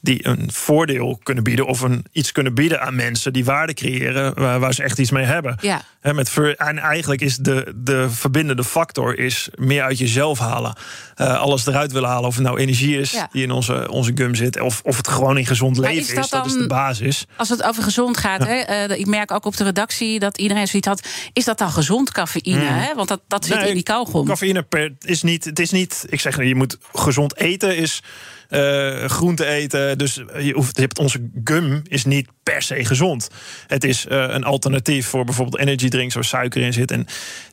[0.00, 1.66] die een voordeel kunnen bieden.
[1.66, 3.32] Of een, iets kunnen bieden aan mensen.
[3.32, 5.56] Die waarde creëren waar, waar ze echt iets mee hebben.
[5.60, 5.82] Ja.
[6.00, 10.76] He, met en eigenlijk is de, de verbindende factor is meer uit jezelf halen.
[11.16, 12.28] Uh, alles eruit willen halen.
[12.28, 13.28] Of het nou energie is ja.
[13.32, 14.60] die in onze, onze gum zit.
[14.60, 16.14] Of, of het gewoon in gezond leven is.
[16.14, 17.26] Dat, is, dat is de basis.
[17.36, 18.40] Als het over gezond gaat.
[18.40, 18.46] Ja.
[18.46, 21.08] Hè, ik merk ook op de redactie dat iedereen zoiets had.
[21.32, 22.60] Is dat dan gezond cafeïne?
[22.60, 22.66] Mm.
[22.66, 22.94] Hè?
[22.94, 24.26] Want dat, dat zit nee, in die kauwgom.
[24.26, 25.33] Cafeïne per, is niet.
[25.42, 26.04] Het is niet.
[26.08, 27.76] Ik zeg, je moet gezond eten.
[27.76, 28.02] Is
[28.50, 29.98] uh, groente eten.
[29.98, 33.28] Dus je, hoeft, je hebt onze gum is niet per se gezond.
[33.66, 36.90] Het is uh, een alternatief voor bijvoorbeeld energy drinks waar suiker in zit.
[36.90, 37.06] En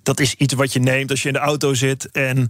[0.03, 2.49] dat is iets wat je neemt als je in de auto zit en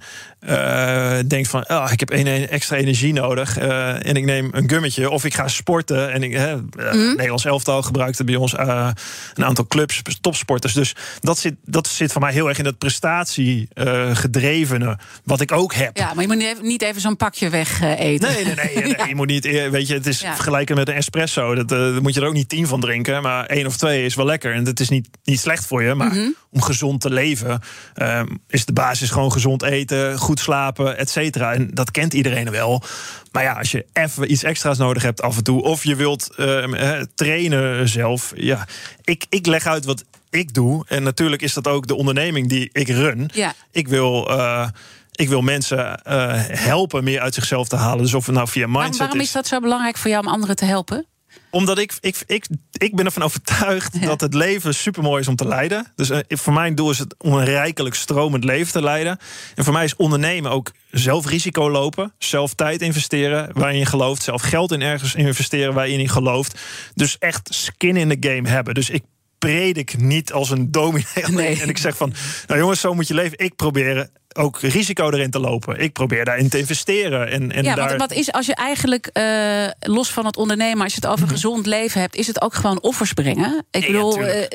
[0.50, 5.10] uh, denkt van, oh, ik heb een, extra energie nodig en ik neem een gummetje
[5.10, 7.16] of ik ga sporten en ik, uh, mm.
[7.16, 10.74] Nederlands elftal gebruikte bij ons een aantal clubs, topsporters.
[10.74, 13.68] Dus dat zit, dat zit voor mij heel erg in dat prestatie
[14.14, 15.98] gedrevene wat ik ook heb.
[15.98, 18.28] Ja, maar je moet niet even zo'n pakje weg eten.
[18.28, 21.56] Nee, nee, nee, nee, je moet niet, weet je, het is vergelijken met een espresso.
[21.56, 24.16] Dat, daar moet je er ook niet tien van drinken, maar één of twee is
[24.16, 26.36] wel lekker en het is niet, niet slecht voor je, maar mm -hmm.
[26.52, 27.62] om gezond te leven
[27.96, 31.54] uh, is de basis gewoon gezond eten, goed slapen, et cetera.
[31.54, 32.84] En dat kent iedereen wel.
[33.32, 36.30] Maar ja, als je even iets extra's nodig hebt af en toe, of je wilt
[36.38, 38.68] uh, trainen zelf, ja,
[39.04, 40.86] ik, ik leg uit wat ik doe.
[40.88, 43.30] En natuurlijk is dat ook de onderneming die ik run.
[43.34, 43.54] Ja.
[43.72, 44.32] Ik wil.
[44.32, 44.68] Uh,
[45.12, 48.04] ik wil mensen uh, helpen meer uit zichzelf te halen.
[48.04, 49.28] Dus of het nou via mindset waarom, waarom is.
[49.28, 51.06] is dat zo belangrijk voor jou om anderen te helpen?
[51.50, 54.06] Omdat ik, ik, ik, ik ben ervan overtuigd ja.
[54.06, 55.92] dat het leven super mooi is om te leiden.
[55.96, 59.20] Dus uh, voor mijn doel is het om een rijkelijk stromend leven te leiden.
[59.56, 64.24] En voor mij is ondernemen ook zelf risico lopen, zelf tijd investeren waarin je gelooft,
[64.24, 66.60] zelf geld in ergens investeren waar je in gelooft.
[66.94, 68.74] Dus echt skin in the game hebben.
[68.74, 69.04] Dus ik
[69.38, 71.28] predik niet als een dominee.
[71.32, 71.60] Nee.
[71.62, 72.14] En ik zeg van,
[72.48, 73.38] nou jongens, zo moet je leven.
[73.38, 75.80] Ik probeer ook risico erin te lopen.
[75.80, 77.30] Ik probeer daarin te investeren.
[77.30, 77.98] En, en ja, daar...
[77.98, 81.36] wat, is als je eigenlijk uh, los van het ondernemen, als je het over mm-hmm.
[81.36, 83.66] gezond leven hebt, is het ook gewoon offers brengen?
[83.72, 84.46] Ik ja, bedoel, uh, uh,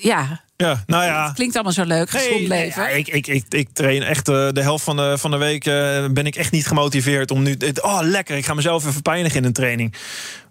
[0.00, 0.46] ja.
[0.56, 1.26] Ja, nou ja.
[1.26, 2.82] Het klinkt allemaal zo leuk, gezond nee, leven.
[2.82, 5.36] Nee, ja, ik, ik, ik, ik train echt uh, de helft van de, van de
[5.36, 5.66] week.
[5.66, 7.56] Uh, ben ik echt niet gemotiveerd om nu.
[7.80, 9.94] Oh, lekker, ik ga mezelf even pijnigen in een training.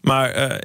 [0.01, 0.57] Maar uh,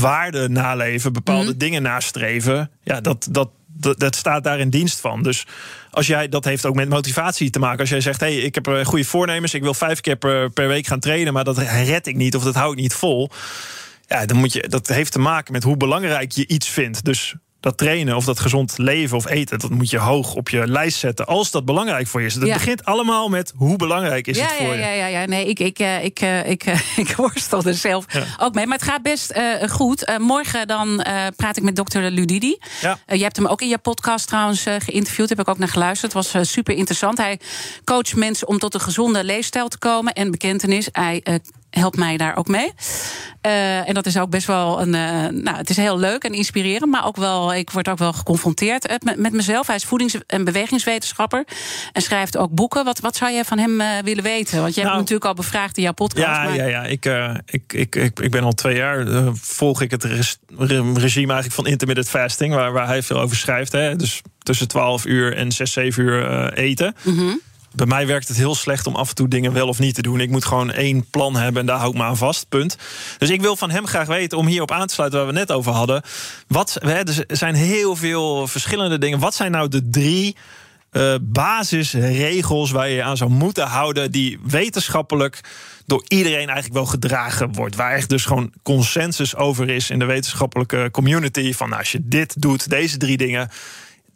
[0.00, 1.58] waarde naleven, bepaalde mm.
[1.58, 2.70] dingen nastreven.
[2.82, 3.48] Ja, dat, dat,
[3.82, 5.22] dat, dat, staat daar in dienst van.
[5.22, 5.46] Dus
[5.90, 7.80] als jij, dat heeft ook met motivatie te maken.
[7.80, 9.54] Als jij zegt, hey, ik heb goede voornemens.
[9.54, 11.32] Ik wil vijf keer per, per week gaan trainen.
[11.32, 13.30] Maar dat red ik niet of dat hou ik niet vol.
[14.06, 17.04] Ja, dan moet je, dat heeft te maken met hoe belangrijk je iets vindt.
[17.04, 20.66] Dus dat trainen of dat gezond leven of eten, dat moet je hoog op je
[20.66, 22.34] lijst zetten als dat belangrijk voor je is.
[22.34, 22.54] Het ja.
[22.54, 24.78] begint allemaal met hoe belangrijk is ja, het voor ja, je.
[24.78, 25.26] Ja, ja, ja.
[25.26, 26.64] Nee, ik, ik, ik, ik, ik,
[27.06, 28.04] ik worstel er zelf
[28.38, 28.66] ook mee.
[28.66, 30.08] Maar het gaat best uh, goed.
[30.08, 32.58] Uh, morgen dan uh, praat ik met dokter Ludidi.
[32.80, 32.98] Ja.
[33.06, 35.28] je hebt hem ook in je podcast trouwens geïnterviewd.
[35.28, 36.12] Heb ik ook naar geluisterd.
[36.12, 37.18] Het was super interessant.
[37.18, 37.40] Hij
[37.84, 40.12] coacht mensen om tot een gezonde leefstijl te komen.
[40.12, 41.22] En bekentenis, hij
[41.80, 42.72] helpt mij daar ook mee.
[43.46, 44.94] Uh, en dat is ook best wel een.
[44.94, 47.54] Uh, nou, het is heel leuk en inspirerend, maar ook wel.
[47.54, 49.66] Ik word ook wel geconfronteerd met, met mezelf.
[49.66, 51.44] Hij is voedings- en bewegingswetenschapper
[51.92, 52.84] en schrijft ook boeken.
[52.84, 54.60] Wat, wat zou jij van hem uh, willen weten?
[54.60, 56.26] Want je nou, hebt hem natuurlijk al bevraagd in jouw podcast.
[56.26, 56.56] Ja, maar...
[56.56, 56.82] ja, ja.
[56.82, 57.04] Ik,
[57.46, 59.06] ik, ik, ik, ik ben al twee jaar.
[59.34, 60.38] volg ik het res,
[60.94, 63.72] regime eigenlijk van intermittent fasting, waar, waar hij veel over schrijft.
[63.72, 63.96] Hè?
[63.96, 66.94] Dus tussen 12 uur en 6, 7 uur eten.
[67.02, 67.40] Mm -hmm.
[67.74, 70.02] Bij mij werkt het heel slecht om af en toe dingen wel of niet te
[70.02, 70.20] doen.
[70.20, 72.48] Ik moet gewoon één plan hebben en daar hou ik me aan vast.
[72.48, 72.76] Punt.
[73.18, 75.52] Dus ik wil van hem graag weten, om hierop aan te sluiten waar we net
[75.52, 76.02] over hadden.
[76.48, 79.18] Wat, er zijn heel veel verschillende dingen.
[79.18, 80.36] Wat zijn nou de drie
[80.92, 85.40] uh, basisregels waar je, je aan zou moeten houden, die wetenschappelijk
[85.86, 87.76] door iedereen eigenlijk wel gedragen wordt.
[87.76, 91.52] Waar echt dus gewoon consensus over is in de wetenschappelijke community.
[91.52, 93.50] Van nou, als je dit doet, deze drie dingen,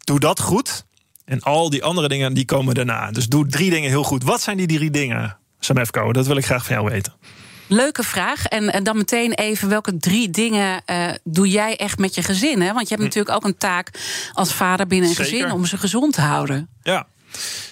[0.03, 0.85] doe dat goed
[1.27, 3.11] En al die andere dingen die komen daarna.
[3.11, 4.23] Dus doe drie dingen heel goed.
[4.23, 6.13] Wat zijn die drie dingen, Samefko?
[6.13, 7.13] Dat wil ik graag van jou weten.
[7.67, 8.45] Leuke vraag.
[8.45, 12.61] En, en dan meteen even, welke drie dingen uh, doe jij echt met je gezin?
[12.61, 12.73] Hè?
[12.73, 13.03] Want je hebt hm.
[13.03, 13.89] natuurlijk ook een taak
[14.33, 15.31] als vader binnen een Zeker.
[15.31, 16.69] gezin om ze gezond te houden.
[16.83, 17.07] Ja.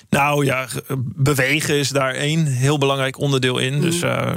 [0.09, 3.81] Nou ja, bewegen is daar één heel belangrijk onderdeel in.
[3.81, 4.31] Dus uh,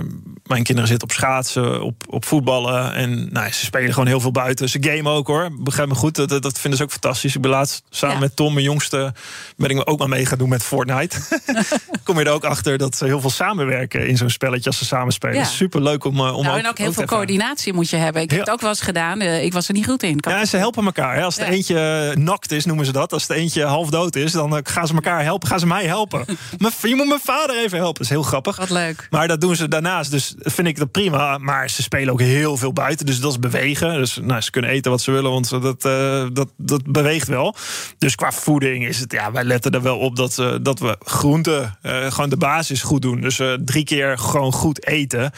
[0.46, 2.94] mijn kinderen zitten op schaatsen, op, op voetballen.
[2.94, 4.68] En nou, ze spelen gewoon heel veel buiten.
[4.68, 5.48] Ze gamen ook hoor.
[5.58, 6.14] Begrijp me goed.
[6.14, 7.34] Dat, dat vinden ze ook fantastisch.
[7.34, 9.12] Ik ben laatst samen met Tom, mijn jongste,
[9.56, 11.16] ben ik ook maar mee gaan doen met Fortnite.
[12.04, 14.84] Kom je er ook achter dat ze heel veel samenwerken in zo'n spelletje als ze
[14.84, 15.36] samen spelen.
[15.36, 15.44] Ja.
[15.44, 18.22] Super leuk om, eh, om nou, en ook heel veel coördinatie moet je hebben.
[18.22, 19.20] Ik heb het ook wel eens gedaan.
[19.20, 20.18] Eh, ik was er niet goed in.
[20.20, 21.14] ja, ze helpen elkaar.
[21.14, 21.22] Hè.
[21.22, 23.12] Als er eentje nakt is, noemen ze dat.
[23.12, 25.48] Als er eentje half dood is, dan eh, gaan ze elkaar helpen.
[25.48, 26.24] Gaan ze mij helpen.
[26.82, 27.94] je moet mijn vader even helpen.
[27.94, 28.56] Dat is heel grappig.
[28.56, 29.06] Wat leuk.
[29.11, 30.11] Maar dat doen ze daarnaast.
[30.11, 31.38] Dus vind ik dat prima.
[31.38, 33.06] Maar ze spelen ook heel veel buiten.
[33.06, 33.94] Dus dat is bewegen.
[33.94, 37.56] Dus nou, ze kunnen eten wat ze willen, want dat, uh, dat, dat beweegt wel.
[37.98, 40.96] Dus qua voeding is het, ja, wij letten er wel op dat, uh, dat we
[41.04, 43.20] groenten, uh, gewoon de basis goed doen.
[43.20, 45.32] Dus drie keer gewoon goed eten.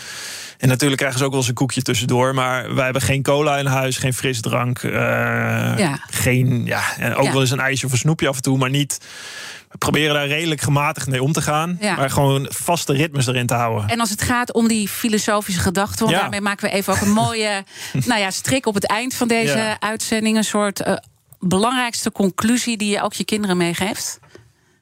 [0.59, 2.35] En natuurlijk krijgen ze ook wel eens een koekje tussendoor.
[2.35, 4.81] Maar wij hebben geen cola in huis, geen frisdrank.
[4.83, 6.05] ja.
[6.11, 8.71] Geen, ja, en ook wel eens een ijsje of een snoepje af en toe, maar
[8.71, 8.99] niet
[9.71, 11.79] we proberen daar redelijk gematigd mee om te gaan.
[11.81, 13.89] Maar gewoon vaste ritmes erin te houden.
[13.89, 16.07] En als het gaat om die filosofische gedachten...
[16.07, 17.65] want daarmee maken we even ook een mooie
[18.07, 20.37] nou ja, strik op het eind van deze uitzending.
[20.37, 20.97] Een soort uh,
[21.39, 24.19] belangrijkste conclusie die je ook je kinderen meegeeft.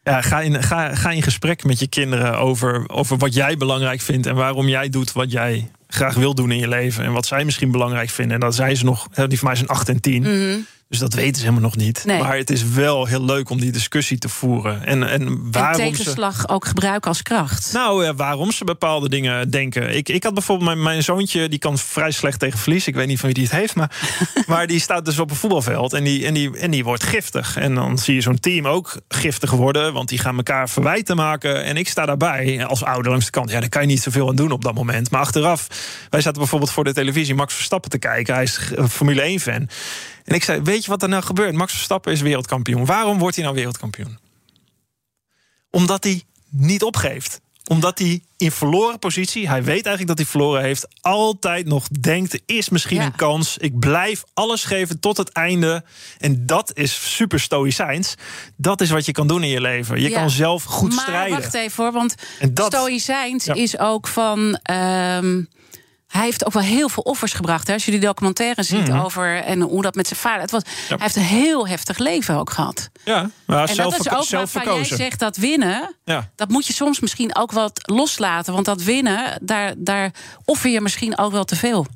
[0.05, 4.01] Ja, ga, in, ga, ga in gesprek met je kinderen over, over wat jij belangrijk
[4.01, 4.27] vindt...
[4.27, 7.05] en waarom jij doet wat jij graag wil doen in je leven.
[7.05, 8.35] En wat zij misschien belangrijk vinden.
[8.35, 10.67] En dat zijn ze nog, die van mij zijn 8 en 10.
[10.89, 12.05] Dus dat weten ze helemaal nog niet.
[12.07, 14.85] Maar het is wel heel leuk om die discussie te voeren.
[14.87, 16.49] En, en waarom en tegenslag ze...
[16.49, 17.73] ook gebruiken als kracht.
[17.73, 19.97] Nou, ja, waarom ze bepaalde dingen denken.
[19.97, 22.87] Ik, ik had bijvoorbeeld mijn, mijn zoontje, die kan vrij slecht tegen verlies.
[22.87, 23.91] Ik weet niet van wie die het heeft, maar,
[24.47, 27.57] maar die staat dus op een voetbalveld en die, en die, en die wordt giftig.
[27.57, 31.65] En dan zie je zo'n team ook giftig worden, want die gaan elkaar verwijten maken.
[31.65, 33.51] En ik sta daarbij als ouder langs de kant.
[33.51, 35.11] Ja, daar kan je niet zoveel aan doen op dat moment.
[35.11, 35.67] Maar achteraf,
[36.11, 38.35] wij zaten bijvoorbeeld voor de televisie Max Verstappen te kijken.
[38.35, 39.69] Hij is Formule 1-fan.
[40.29, 41.55] En ik zei, weet je wat er nou gebeurt?
[41.55, 42.85] Max Verstappen is wereldkampioen.
[42.85, 44.19] Waarom wordt hij nou wereldkampioen?
[45.71, 50.63] Omdat hij niet opgeeft omdat hij in verloren positie, hij weet eigenlijk dat hij verloren
[50.63, 53.59] heeft, altijd nog denkt: er is misschien een kans.
[53.59, 55.85] Ik blijf alles geven tot het einde.
[56.19, 58.15] En dat is super stoïcijns.
[58.57, 60.01] Dat is wat je kan doen in je leven.
[60.01, 61.41] Je kan zelf goed maar, strijden.
[61.41, 62.15] Wacht even hoor, want
[62.51, 64.61] dat, stoïcijns is ook van.
[64.71, 65.49] Um,
[66.09, 67.67] hij heeft ook wel heel veel offers gebracht.
[67.67, 67.73] Hè?
[67.73, 69.01] Als je die documentaire ziet mhm.
[69.01, 70.41] over en hoe dat met zijn vader.
[70.41, 72.91] Het was, Hij heeft een heel heftig leven ook gehad.
[73.05, 75.95] Ja, maar en dat is ook waarvan jij zegt dat winnen.
[76.05, 76.31] Ja.
[76.35, 78.53] Dat moet je soms misschien ook wat loslaten.
[78.53, 80.13] Want dat winnen, daar, daar
[80.45, 81.87] offer je misschien ook wel te veel.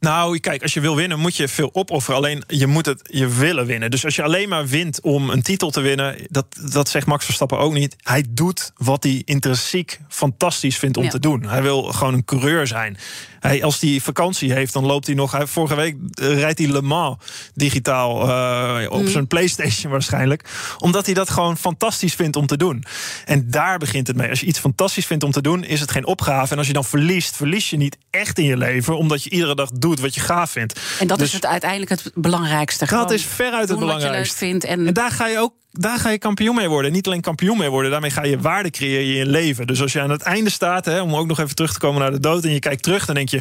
[0.00, 2.16] Nou, kijk, als je wil winnen, moet je veel opofferen.
[2.16, 3.90] Alleen je moet het je willen winnen.
[3.90, 7.24] Dus als je alleen maar wint om een titel te winnen, dat, dat zegt Max
[7.24, 7.96] Verstappen ook niet.
[8.02, 11.42] Hij doet wat hij intrinsiek fantastisch vindt om te doen.
[11.42, 12.98] Hij wil gewoon een coureur zijn.
[13.40, 15.32] Hij, als hij vakantie heeft, dan loopt hij nog.
[15.32, 17.16] Hij, vorige week eh, rijdt hij Le Mans
[17.54, 19.08] digitaal uh, op mm.
[19.08, 20.48] zijn PlayStation waarschijnlijk.
[20.78, 22.84] Omdat hij dat gewoon fantastisch vindt om te doen.
[23.24, 24.28] En daar begint het mee.
[24.28, 26.52] Als je iets fantastisch vindt om te doen, is het geen opgave.
[26.52, 28.98] En als je dan verliest, verlies je niet echt in je leven.
[28.98, 30.80] Omdat je iedere dag doet wat je gaaf vindt.
[30.98, 32.86] En dat dus is het uiteindelijk het belangrijkste.
[32.86, 34.36] Dat is veruit het belangrijkste.
[34.36, 34.86] Vindt en...
[34.86, 36.92] en daar ga je ook daar ga je kampioen mee worden.
[36.92, 39.66] Niet alleen kampioen mee worden, daarmee ga je waarde creëren in je leven.
[39.66, 42.00] Dus als je aan het einde staat, hè, om ook nog even terug te komen
[42.00, 42.44] naar de dood...
[42.44, 43.40] en je kijkt terug, dan denk je...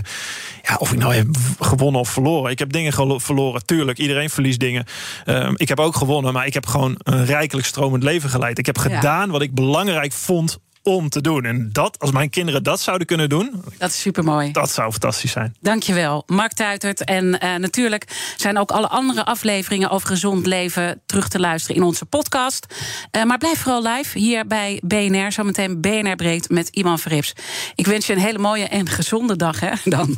[0.61, 1.27] ja, of ik nou heb
[1.59, 2.51] gewonnen of verloren.
[2.51, 3.97] Ik heb dingen verloren, tuurlijk.
[3.97, 4.85] Iedereen verliest dingen.
[5.25, 8.57] Ehm, ik heb ook gewonnen, maar ik heb gewoon een rijkelijk stromend leven geleid.
[8.57, 11.45] Ik heb gedaan wat ik belangrijk vond om te doen.
[11.45, 13.63] En dat, als mijn kinderen dat zouden kunnen doen...
[13.77, 14.51] Dat is supermooi.
[14.51, 15.55] Dat zou fantastisch zijn.
[15.61, 17.03] Dankjewel, Mark Tuitert.
[17.03, 21.01] En uh, natuurlijk zijn ook alle andere afleveringen over gezond leven...
[21.05, 22.65] terug te luisteren in onze podcast.
[23.11, 25.31] Uh, maar blijf vooral live hier bij BNR.
[25.31, 27.33] Zometeen BNR Breed met Iman Verrips.
[27.75, 30.17] Ik wens je een hele mooie en gezonde dag, hè, dan.